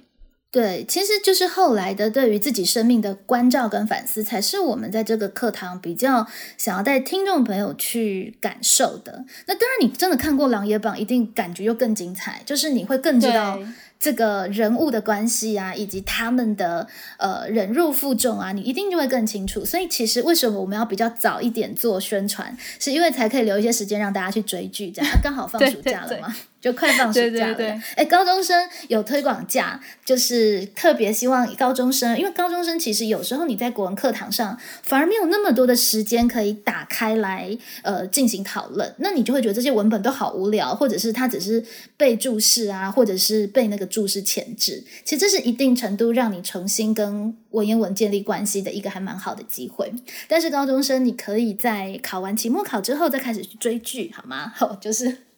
[0.84, 6.26] 其实就是后来的对于自己生命的关照跟反思，才是我们在这个课堂比较
[6.58, 9.24] 想要带听众朋友去感受的。
[9.46, 13.58] 那当然，你真的看过《琅琊榜》，一定感觉又更精彩，就是你会更知道
[13.98, 16.86] 这个人物的关系啊，以及他们的
[17.16, 19.64] 呃忍辱负重啊，你一定就会更清楚。
[19.64, 26.36] 所以，其实为什么我们要比较早一点做宣传，是因为才可以留一些时间让大家去追剧，这样刚好放暑假了嘛。
[26.62, 41.64] 就快放暑假了，哎，高中生有推广假，就是特别希望高中生，因为高中生其实有时候你在国文课堂上反而没有那么多的时间可以打开来呃进行讨论，那你就会觉得这些文本都好无聊，或者是它只是
[41.96, 49.92] 被注释啊，或者是被那个注释前置，其实这是一定程度让你重新跟文言文建立关系的一个还蛮好的机会。
[50.28, 54.52] 但是高中生你可以在考完期末考之后再开始去追剧，好吗？
[54.54, 55.31] 好， 就是。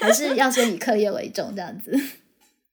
[0.00, 1.90] 还是要先以课业为重，这样子。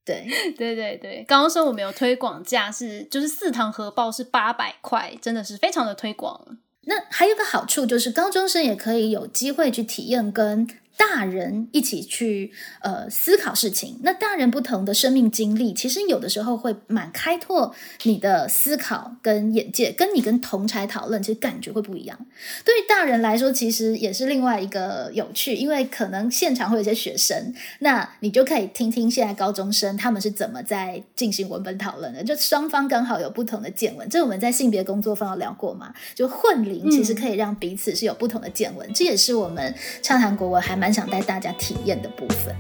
[0.06, 0.28] 对，
[0.58, 1.24] 对对对。
[1.28, 6.58] 刚刚说我们有推广价是，就是四堂合报是八百块，真的是非常的推广。
[6.82, 10.68] 那还有个好处就是，高中生也可以有机会去体验跟。
[10.96, 17.74] 大人一起去呃思考事情，那大人不同的生命经历，其实有的时候会蛮开拓
[18.04, 22.18] 你的思考跟眼界，跟你跟同才讨论，其实感觉会不一样。
[22.64, 34.08] 对于大人来说，其实也是另外一个有趣，因为可能现场会有些学生，那你就可以听听现在高中生他们是怎么在进行文本讨论的，就双方刚好有不同的见闻。
[34.10, 35.92] 这我们在性别工作坊有聊过嘛？
[36.14, 39.74] 就混龄其实可以让彼此是有不同的见闻，这也是我们
[40.04, 40.83] 畅谈国文还蛮。
[40.92, 42.56] 想带大家体验的部分，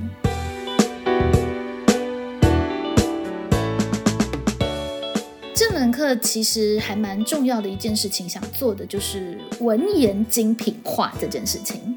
[5.55, 11.95] 这门课其实还蛮重要的一件事情，想做的就是文言精品化这件事情。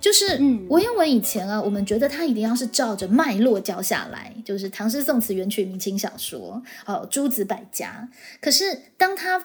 [0.00, 0.36] 就是
[0.68, 8.08] 文言文以前啊，我们觉得它一定要是照着脉络教下来，就是唐诗宋词元曲明清小说，哦，诸子百家。
[8.40, 8.64] 可是
[8.96, 9.38] 当它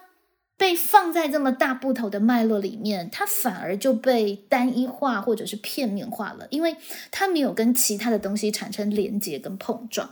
[0.58, 6.76] 被放在这么大部头的脉络里面，它反而就被单一化或者是片面化了，因为
[7.12, 10.10] 它没有跟其他的东西产生连接跟碰撞。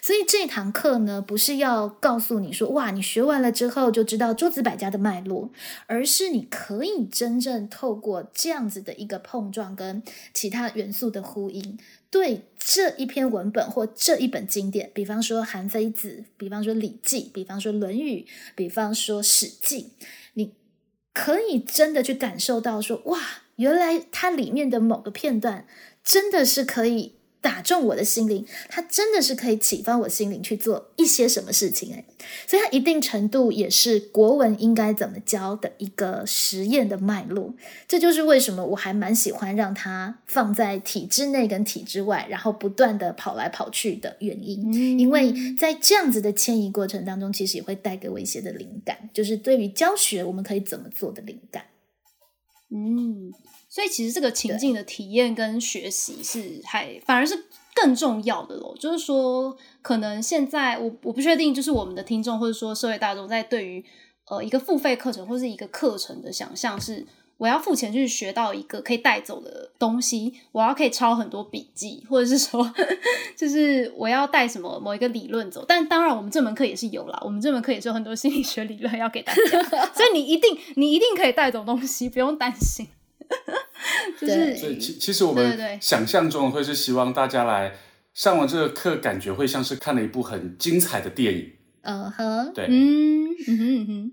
[0.00, 5.50] 所以这堂课呢，不是要告诉你说，哇，你学完了之后就知道诸子百家的脉络，
[5.86, 11.76] 而是你可以真正透过这样子的一个碰撞跟其他元素的呼应。
[12.10, 18.20] 对这一篇文本或这一本经典，比方说《韩非子》，比方说《礼记》，比方说《论语》，
[18.54, 19.82] 比方说《史记》，
[20.34, 20.54] 你
[21.12, 23.20] 可以真的去感受到说，哇，
[23.56, 25.66] 原来它里面的某个片段
[26.02, 27.17] 真的是可以。
[27.40, 32.04] 打中我的心灵，它真的是可以启发我心灵去做一些什么事情诶，
[32.46, 37.54] 所以它一定程度也是国文应该怎么教的一个实验的脉络。
[37.86, 44.98] 这就是为什么我还蛮喜欢让它放在体制内跟体制外，然后不断的跑来跑去的原因。
[44.98, 51.64] 因为在这样子的迁移过程当中，其实也会带给我一些的灵感，就是对于教学我们可以怎么做的灵感。
[52.70, 53.32] 嗯。
[53.78, 57.44] 所以其实这个情境的体验跟学习是还反而是
[57.76, 58.74] 更重要的咯。
[58.76, 63.84] 就是说，可能现在我我不确定，就是我们的听众或者说社会大众在对于
[64.28, 67.06] 呃一个付费课程或是一个课程的想象是，
[67.36, 72.74] 我要付钱去学到一个可以带走的东西，我要可以抄很多笔记，或者是说
[73.38, 75.64] 就是我要带什么某一个理论走。
[75.68, 79.62] 但当然，我们这门课也是有啦，我们这门课也是有很多心理学理论要给大家，
[79.94, 82.88] 所以你一定你一定可以带走东西，不用担心。
[84.20, 87.74] 就是，所以其其实我们想象中会是希望大家来
[88.14, 91.52] 上完这个课，感觉会像是看了一部很精彩的电影。
[91.82, 94.12] 嗯哼，对，嗯嗯哼哼，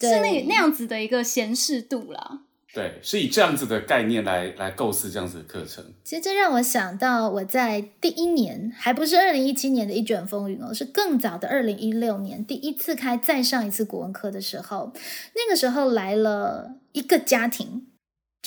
[0.00, 2.40] 是那那样子的一个闲适度啦。
[2.74, 5.82] 对，是以这样子的概念来来构思这样子的课程。
[6.04, 14.92] 其实这让我想到，我在第一年还不是二零一七年的一卷风云哦，是更早的二零一六年第一次开再上一次国文课的时候，
[15.34, 17.86] 那个时候来了一个家庭。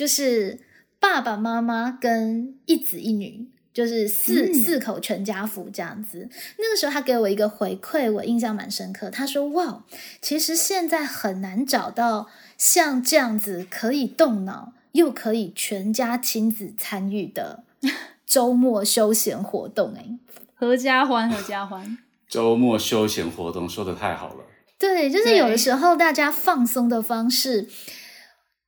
[0.01, 0.57] 就是
[0.99, 6.27] 爸爸妈妈跟一子一女就是四、嗯四口全家福这样子。
[6.57, 9.11] 那个时候他给我一个回馈，我印象蛮深刻。
[9.11, 9.83] 他说：“哇，
[10.19, 17.63] 其实现在很难找到像这样子可以动脑又可以全家亲子参与的
[18.25, 20.17] 周末休闲活动。”哎，
[20.55, 21.95] 合家欢，合家欢。
[22.27, 24.45] 周末休闲活动说的太好了。
[24.79, 27.69] 对，就是有的时候大家放松的方式。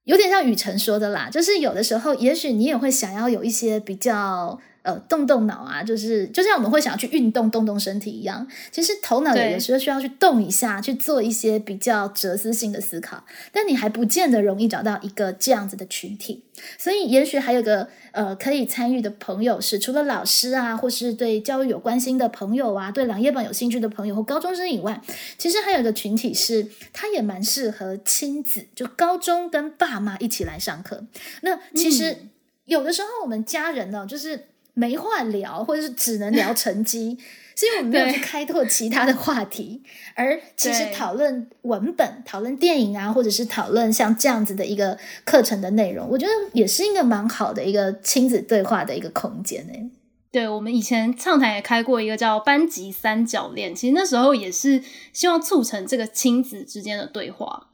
[0.05, 9.53] 有点像雨辰说的啦，就是有的时候，也许你也会想要有一些比较呃动动脑啊，就是就像我们会想要去运动动动身体一样，其实头脑有对。
[9.53, 16.43] 的时候需要去动一下，去做一些比较哲思性的思考，但你还不见得容易找到一个这样子的群体，
[16.77, 25.01] 所以也许还有个呃可以参与的朋友是除了老师啊，或是对教育有关心的朋友啊，对两页本有兴趣的朋友或高中生以外，
[25.37, 31.05] 其实还有一个群体是，他也蛮适合亲子，就高中跟爸妈一起来上课。
[31.41, 32.17] 那其实
[32.65, 37.17] 有的时候我们家人呢，就是没话聊，或者是只能聊成绩，
[37.55, 39.83] 是因为我们没有去开拓其他的话题。
[40.15, 49.91] 而其实对讨论文本、讨论电影啊，或者是讨论像这样子的一个课程的内容，我觉得也是一个蛮好的一个亲子对话的一个空间诶、
[50.31, 57.69] 对，我们以前畅谈也开过一个叫班级三角恋，其实那时候也是希望促成这个亲子之间的对话。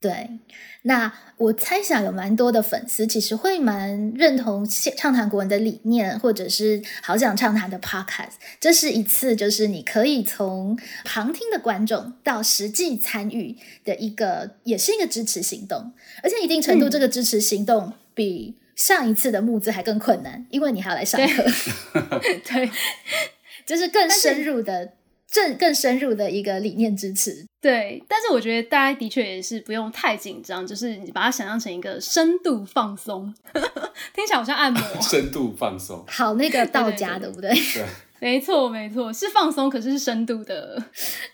[0.00, 0.28] 对，
[0.82, 4.66] 那我猜想有蛮多的粉丝其实会蛮认同
[4.96, 8.34] 畅谈国文的理念，或者是好想畅谈的 podcast。
[8.60, 16.90] 这是一次就是你可以从旁听的观众到实际参与的一个，也是一个支持行动，而且一定程度嗯。
[16.90, 21.42] 这个支持行动比上一次的募资还更困难，因为你还要来上课，
[22.44, 22.70] 对。
[23.66, 24.92] 就是更深入的。
[25.34, 33.34] 更更深入的一个理念支持，对，但是我觉得大家的确也是不用太紧张，就是你把它想象成一个深度放松，
[34.14, 34.80] 听起来好像按摩。
[35.02, 37.50] 深度放松， 好那个道家，对对不对？
[37.50, 37.84] 对，
[38.20, 40.82] 没错，没错，是放松，可是是深度的。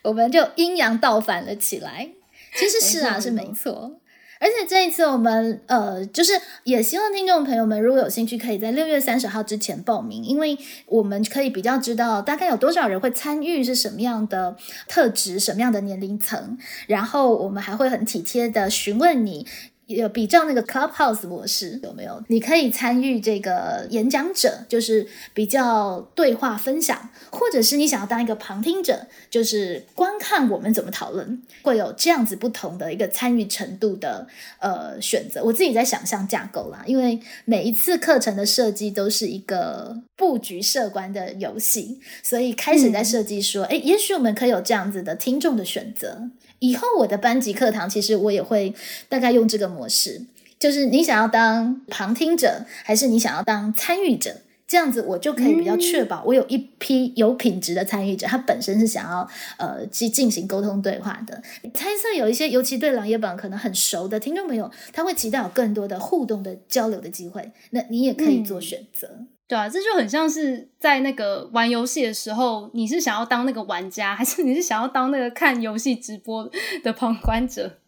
[0.03, 2.11] 我们就阴阳倒反了起来。
[2.57, 4.01] 其实是啊，是没错。
[4.41, 6.32] 而且这一次我们呃，就是
[6.64, 14.57] 也希望听众朋友们如果有兴趣，可以在六月三十号之前报名，因为我们可以比较知道大概有多少人会参与，是什么样的
[14.89, 19.47] 特质，什么样的年龄层，然后我们还会很体贴的询问你。
[19.87, 22.22] 有比照那个 Clubhouse 模式有没有？
[22.28, 34.26] 你可以参与这个演讲者，就是比较对话分享，或者是你想要当一个旁听者，就是观看我们怎么讨论，会有这样子不同的一个参与程度的
[34.59, 35.45] 呃选择。
[35.45, 46.30] 我自己在想象架构啦，因为每一次课程的设计都是一个布局设关的游戏，所以开始在设计说，哎、也许我们可以有这样子的听众的选择。
[46.65, 48.75] 以后我的班级课堂，其实我也会
[49.09, 50.23] 大概用这个模式，
[50.59, 54.37] 就是你想要当旁听者，还是你想要当参与者？
[54.67, 61.43] 这样子我就可以比较确保我有一批有品质的参与者，他本身是想要呃去进行沟通对话的。
[61.75, 69.27] 猜测有一些，尤其对朗业榜可能很熟的听众朋友，他会期待有更多的互动的交流的机会，那你也可以做选择。
[69.47, 76.51] 对啊，这就很像是在那个玩游戏的时候，你是想要当那个玩家，还是你是想要当那个看游戏直播
[76.83, 77.79] 的旁观者？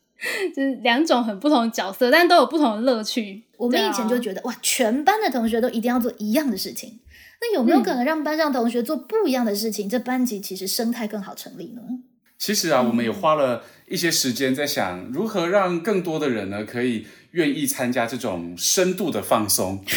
[0.54, 3.42] 就是两种很不同的角色，但都有不同的乐趣。
[3.58, 6.98] 我们以前就觉得、哇，全班的同学都一定要做一样的事情，
[7.40, 9.88] 那有没有可能让班上同学做不一样的事情？
[9.88, 11.82] 这班级其实生态更好成立呢？
[12.38, 19.82] 其实啊，我们也花了一些时间在想如何让更多的人呢，可以愿意参加这种深度的放松。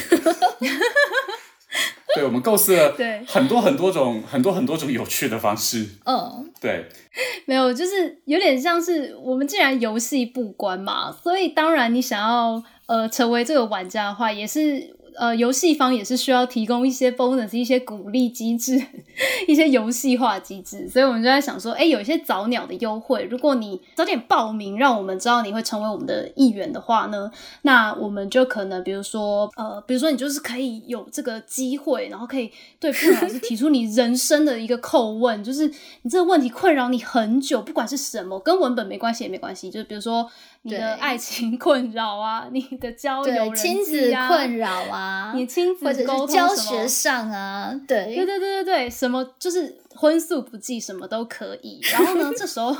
[2.15, 5.85] 对，我们构思了对很多很多种、很多很多种有趣的方式。
[6.05, 6.85] 嗯，对，
[7.45, 18.81] 没有，就是有点像是我们既然游戏不关嘛，所以当然你想要呃成为这个玩家的话，也是呃游戏方也是需要提供一些 bonus、一些鼓励机制、
[19.47, 27.29] 一些游戏化机制，所以我们就在想说，哎，有一些早鸟的优惠，如果你早点报名，让我们知道你会成为我们的一员的话呢，
[27.63, 32.49] 那我们就可能比如说呃，比如说你就是可以有这个机会，然后可以
[32.79, 35.67] 对佩老师提出你人生的一个叩问，就是
[36.03, 40.25] 你这个问题困扰你很久，不管是什么，跟文本没关系也没关系，就是比如说
[40.63, 51.79] 你的爱情困扰啊，你的交友亲际啊，子困扰啊，你亲子沟通是教学上啊，对对对对对对，什么就是荤素不忌，什么都可以。
[51.93, 52.73] 然后呢，这时候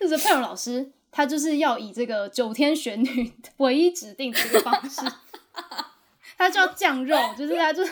[0.00, 5.00] 这时候佩蓉老师他就是要以这个九天玄女唯一指定的这个方式，
[6.36, 7.84] 他就要降肉，就是他就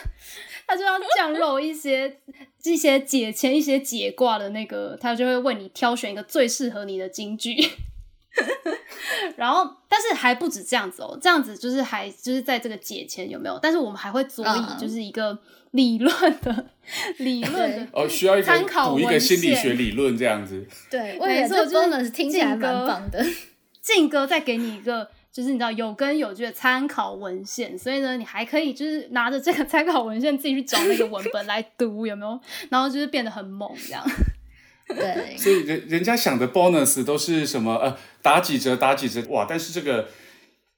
[0.67, 2.19] 他就要降肉一些
[2.63, 7.55] 一些解签、一些解卦的那个，他就会为你挑选一个最适合你的金句。
[9.37, 13.59] 然后，但是还不止这样子哦，这样子就是还就是在这个解签有没有？
[13.61, 15.37] 但是我们还会佐以嗯就是一个
[15.71, 16.65] 理论的
[17.17, 20.65] 理论的哦，需要一个参考补一个文心理献学理论这样子。
[20.89, 23.25] 对，我也这就是 bonus 听起来蛮歌棒的。
[23.81, 32.39] 静哥再给你一个，就是你知道有根有据的参考文献，所以呢，你还可以就是拿着这个参考文献自己去找那个文本来读，有没有？
[32.69, 34.03] 然后就是变得很猛这样。
[34.87, 40.07] 对，所以人人家想的 bonus 都是什么呃打几折打几折哇，但是这个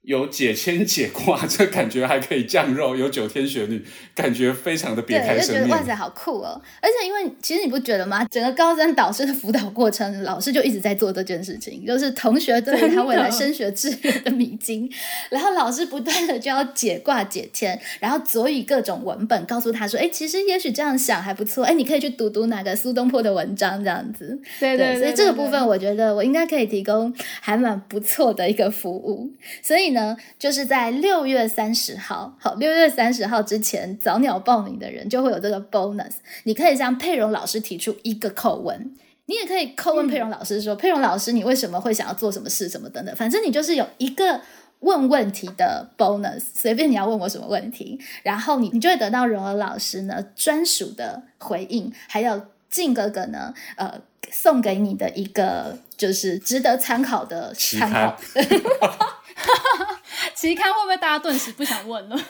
[0.07, 3.83] 有解签解卦，这感觉还可以降肉，有九天玄女，
[4.15, 5.69] 感觉非常的别开对，就觉生面。
[5.69, 6.61] 得哇塞，好酷哦！
[6.81, 8.23] 而且因为其实你不觉得吗？
[8.31, 14.89] 整个高三导师的辅导过程，老师就一直在做这件事情，就是同学对于他未来升学志愿的迷津，
[15.29, 24.39] 然后老师不断的就要解卦解签，然后佐以各种文本告诉他说，哎，其实也许这样想还不错，哎，你可以去读读哪个苏东坡的文章这样子。
[24.57, 29.29] 对对，所以这个部分我觉得我应该可以提供还蛮不错的一个服务。
[29.61, 29.96] 所以呢，
[30.39, 36.13] 就是在六月三十号，好，六月三十号之前早鸟报名的人就会有这个 bonus。
[36.43, 38.95] 你可以向佩蓉老师提出一个口问。
[39.29, 44.39] 你也可以叩问佩蓉老师说：“佩蓉老师，你为什么会想要做什么事，什么等等，反正你就是有一个
[44.79, 53.99] 问问题的 bonus，随便你要问我什么问题，然后你你就会得到荣儿老师呢专属的回应，还有静哥哥呢，呃，
[54.31, 58.47] 送给你的一个就是值得参考的参考刊。
[60.33, 62.17] 期刊会不会大家顿时不想问了？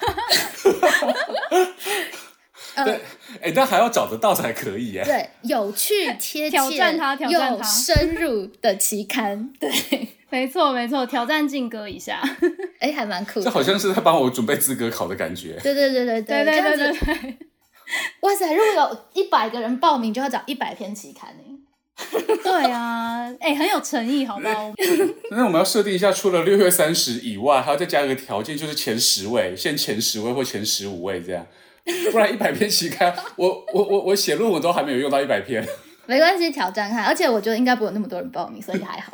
[2.86, 3.02] 对，
[3.42, 5.04] 哎，但还要找得到才可以耶。
[5.04, 9.70] 对，有趣、贴切、挑战他挑战他深入的期刊，对，
[10.30, 12.22] 没错没错，挑战静哥一下。
[12.80, 13.46] 哎，还蛮酷的。
[13.46, 15.60] 这好像是在帮我准备资格考的感觉。
[15.64, 17.38] 对对对对对对对对，
[18.20, 18.54] 哇塞！
[18.54, 21.57] 如果有一百个人报名，就要找一百篇期刊呢。
[22.44, 24.74] 对啊，哎、很有诚意，好不好？
[25.32, 31.46] 那我们要设定一下，除了六月三十以外，还要再加一个条件，就是前十位，限前十位或前十五位这样。
[32.12, 35.66] 不然一百篇期刊，我 我我我写论文都还没有用到一百篇。
[36.06, 37.06] 没关系，挑战看。
[37.06, 39.12] 而且我觉得应该不会有那么多人报名，所以还好。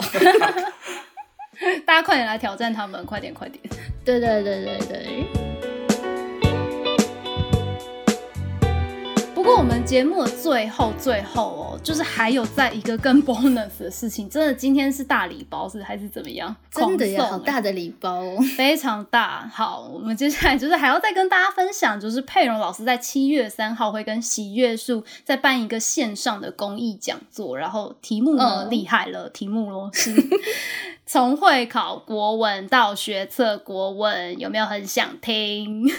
[1.85, 3.63] 大家快点来挑战他们，快点快点！
[4.03, 5.52] 对对对对对。
[9.43, 16.55] 不过我们节目的最后最后哦，就是还有在一个更 bonus 的事情，真的今天是大礼包是还是怎么样？
[16.71, 18.37] 真的呀，好大的礼包哦！
[18.55, 19.45] 非常大。
[19.53, 30.15] 好，我们接下来就是还要再跟大家分享，就是佩蓉老师在七月三号会跟喜悦树在办一个线上的公益讲座，然后题目呢、嗯厉害了，题目咯是
[31.05, 35.85] 从会考国文到学测国文，有没有很想听？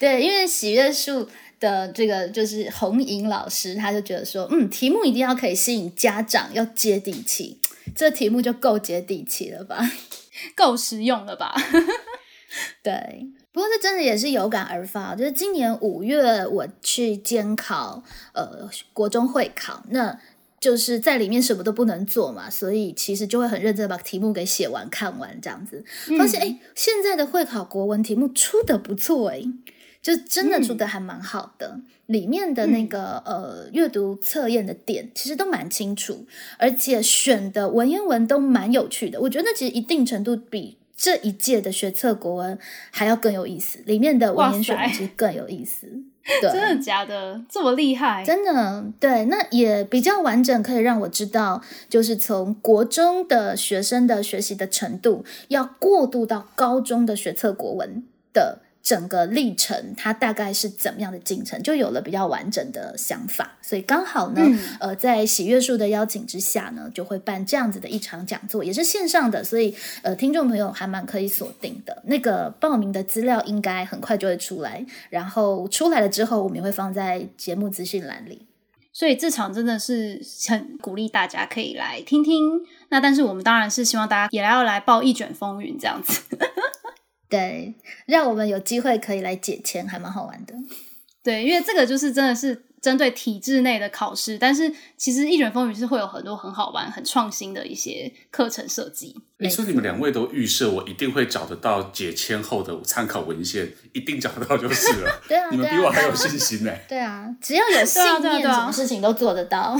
[0.00, 1.28] 对，因为喜悦树
[1.60, 7.60] 的这个就是红莹老师，他就觉得说，嗯，题目一定要可以吸引家长，要接地气。
[7.94, 9.78] 这题目就够接地气了吧？
[10.56, 11.54] 够实用了吧？
[12.82, 15.14] 对，不过这真的也是有感而发。
[15.14, 18.02] 就是今年五月我去监考，
[18.32, 20.18] 呃，国中会考，那
[20.58, 25.84] 就是在里面什么都不能做嘛，所以其实就会很认真的把题目给写完、看完这样子。
[26.16, 29.42] 发现哎、诶现在的会考国文题目出的不错哎、
[30.02, 31.80] 就真的做的还蛮好的。
[32.06, 36.26] 里面的那个、呃阅读测验的点其实都蛮清楚，
[36.58, 39.20] 而且选的文言文都蛮有趣的。
[39.20, 42.58] 我觉得其实一定程度比这一届的学测国文
[42.90, 45.86] 还要更有意思，里面的文言选其实更有意思。
[46.42, 47.40] 对， 真的假的？
[47.48, 48.24] 这么厉害？
[48.24, 63.58] 真的对，那也比较完整，可以让我知道，就是从国中的学生的学习的程度，要过渡到高中的学测国文的整个历程，它大概是怎么样的进程，就有了比较完整的想法。
[63.60, 72.02] 所以刚好呢，嗯呃，在喜悦树的邀请之下呢，就会办这样子的一场讲座，也是线上的，所以呃，听众朋友还蛮可以锁定的。
[72.06, 78.46] 那个报名的资料应该很快就会出来，然后出来了之后，我们也会放在节目资讯栏里。
[78.92, 82.60] 所以这场真的是很鼓励大家可以来听听。
[82.88, 86.22] 那但是我们当然是希望大家也要来报一卷风云这样子。
[87.30, 87.74] 对，
[88.06, 90.54] 让我们有机会可以来解签，还蛮好玩的。
[91.22, 99.14] 对，因为这个就是真的是针对体制内的考试，但是其实一卷风云是会有很多很好玩、很创新的一些课程设计。
[99.38, 105.20] 你说你们两位都预设我一定会找得到解签后的参考文献，一定找得到就是了。
[105.28, 106.72] 对啊，你们比我还有信心呢。
[106.88, 109.78] 对啊，只要有信念，什么事情都做得到。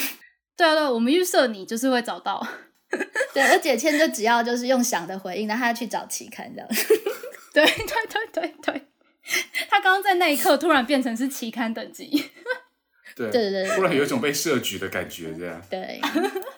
[0.56, 2.46] 对啊，对啊，我们预设你就是会找到。
[3.32, 6.68] 对，而解签就只要就是用想的回应，然后他去找期刊这样。
[7.54, 8.82] 对对对对对，
[9.68, 12.06] 他刚刚在那一刻突然变成是期刊等级。
[13.16, 15.60] 对对对对突然有一种被设局的感觉，这样。
[15.68, 16.00] 对，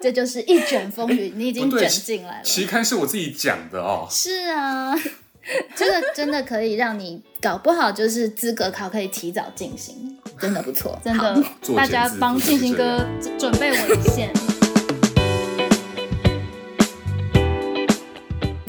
[0.01, 2.45] 这就是一卷风云，你已经卷进来了。
[2.45, 4.95] 期刊是我自己讲的哦，是啊，
[5.75, 11.43] 这个真的可以让你搞不好就是资格考可以提早进行，真的不错，真的，
[11.75, 13.05] 大家帮静心哥
[13.39, 14.52] 准备文献。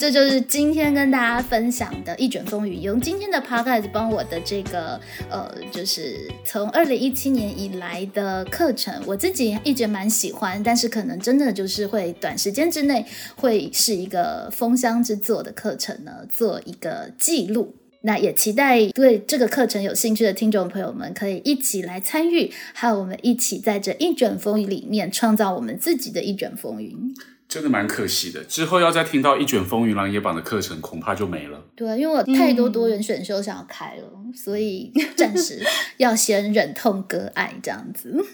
[0.04, 5.00] 这就是今天跟大家分享的一卷风云，用今天的 podcast 帮我的这个
[5.30, 13.06] 呃，就是从二零一七年以来的课程，我自己一直蛮喜欢，但是可能真的就是会短时间之内
[13.38, 17.74] 会是一个封箱之作的课程呢，做一个记录。
[18.02, 26.94] 那也期待对这个课程有兴趣的听众朋友们可以一起来参与，还有我们一起在这一卷风云里面创造我们自己的一卷风云。
[27.54, 31.64] 真的蛮可惜的，之后要再听到一卷风云狼野榜的课程，恐怕就没了。
[31.76, 35.62] 对，因为我太多多元选修想要开了，所以暂时
[35.98, 38.26] 要先忍痛割爱这样子。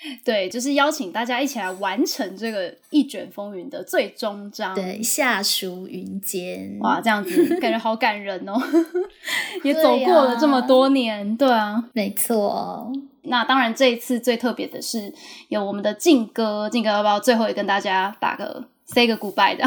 [0.24, 4.74] 对，就是邀请大家一起来完成这个一卷风云的最终章。
[4.74, 8.54] 对，下属云间，哇，这样子感觉好感人哦
[9.64, 12.92] 也走过了这么多年，对啊，没错。
[13.22, 15.12] 那当然，这一次最特别的是
[15.48, 19.64] 有我们的静哥，静哥要不要最后也跟大家打个 say 个 goodbye 的？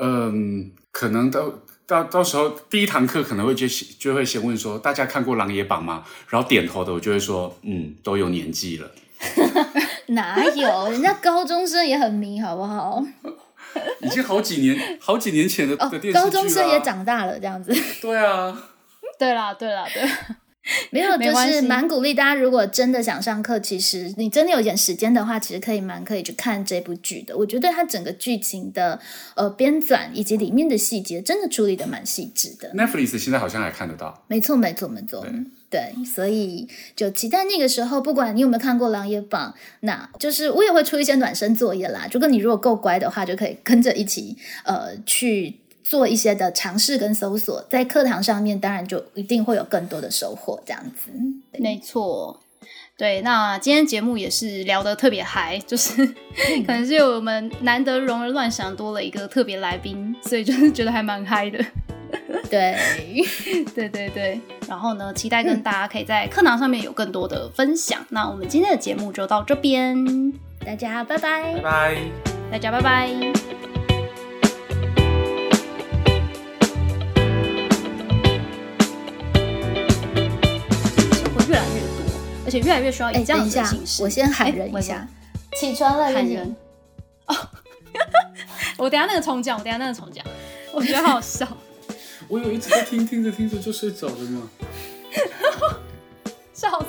[0.00, 1.52] 嗯，可能到
[1.86, 3.68] 到到时候第一堂课可能会就
[3.98, 6.04] 就会先问说，大家看过《狼野榜》吗？
[6.28, 8.90] 然后点头的我就会说，嗯，都有年纪了。
[10.08, 10.90] 哪有？
[10.90, 13.04] 人家高中生也很迷，好不好？
[14.00, 17.74] 已经好几年，好几年前的的电视剧高中生也长大了，这样子。
[18.00, 18.56] 对啊。
[19.18, 20.02] 对啦，对啦，对。
[20.90, 22.34] 没有，就是蛮鼓励大家。
[22.34, 27.36] 如果真的想上课，其实你真的有点时间的话，其实可以蛮可以去看这部剧的。
[27.36, 28.98] 我觉得它整个剧情的
[29.36, 32.68] 呃编纂以及里面的细节，真的处理的蛮细致的。
[32.74, 34.24] Netflix 现在好像还看得到。
[34.26, 35.24] 没错，没错，没错。
[35.76, 42.08] 对，所以就期待那个时候，不管你有没有看过《狼野榜》，那就是我也会出一些暖身作业啦。
[42.12, 45.60] 如果你如果够乖的话，就可以跟着一起呃去。
[45.88, 51.12] 做一些的尝试跟搜索，在课堂上面当然就一定会有更多的收获，这样子。
[51.60, 52.40] 没错，
[52.98, 53.20] 对。
[53.20, 56.04] 那今天节目也是聊得特别嗨，就是
[56.66, 61.64] 可能是我们难得容而乱想多了一个特别来宾，所以就是觉得还蛮嗨的。
[62.50, 62.76] 对，
[63.74, 64.40] 对对对。
[64.68, 68.04] 然后呢，期待跟大家可以在课堂上面有更多的分享。
[68.10, 70.32] 那我们今天的节目就到这边，
[70.64, 71.96] 大家拜拜，拜拜，
[72.52, 73.10] 大家拜拜。
[82.44, 84.02] 而且越来越需要以这样的形式。
[84.04, 85.04] 我先喊人一下，
[85.58, 86.54] 起床了，喊人。
[87.26, 87.34] 哦，
[88.78, 90.24] 我等下那个重讲，我等下那个重讲，
[90.72, 91.44] 我觉得好笑。
[92.28, 94.50] 我有一直在听，听着听着就睡着了嘛。
[96.52, 96.86] 笑死！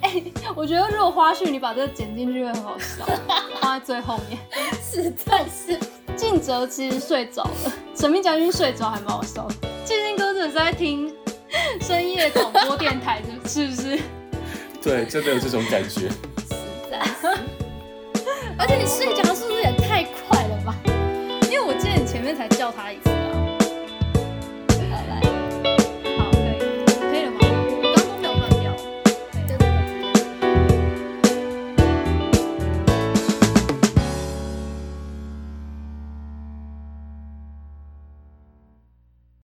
[0.00, 0.22] 哎，
[0.56, 3.06] 我觉得如果花絮你把这个剪进去会很好笑，
[3.60, 4.38] 放在最后面。
[4.82, 5.78] 实在是，
[6.16, 9.54] 静哲其实睡着了，神秘将军睡着还蛮好笑的。
[9.84, 11.14] 静静哥是在听
[11.80, 13.98] 深夜广播电台，是不是？
[14.82, 16.08] 对，真的有这种感觉。
[16.08, 16.10] 实
[16.90, 16.98] 在，
[18.58, 20.74] 而且你睡觉速度也太快了吧？
[21.50, 23.10] 因为我记得你前面才叫他一次。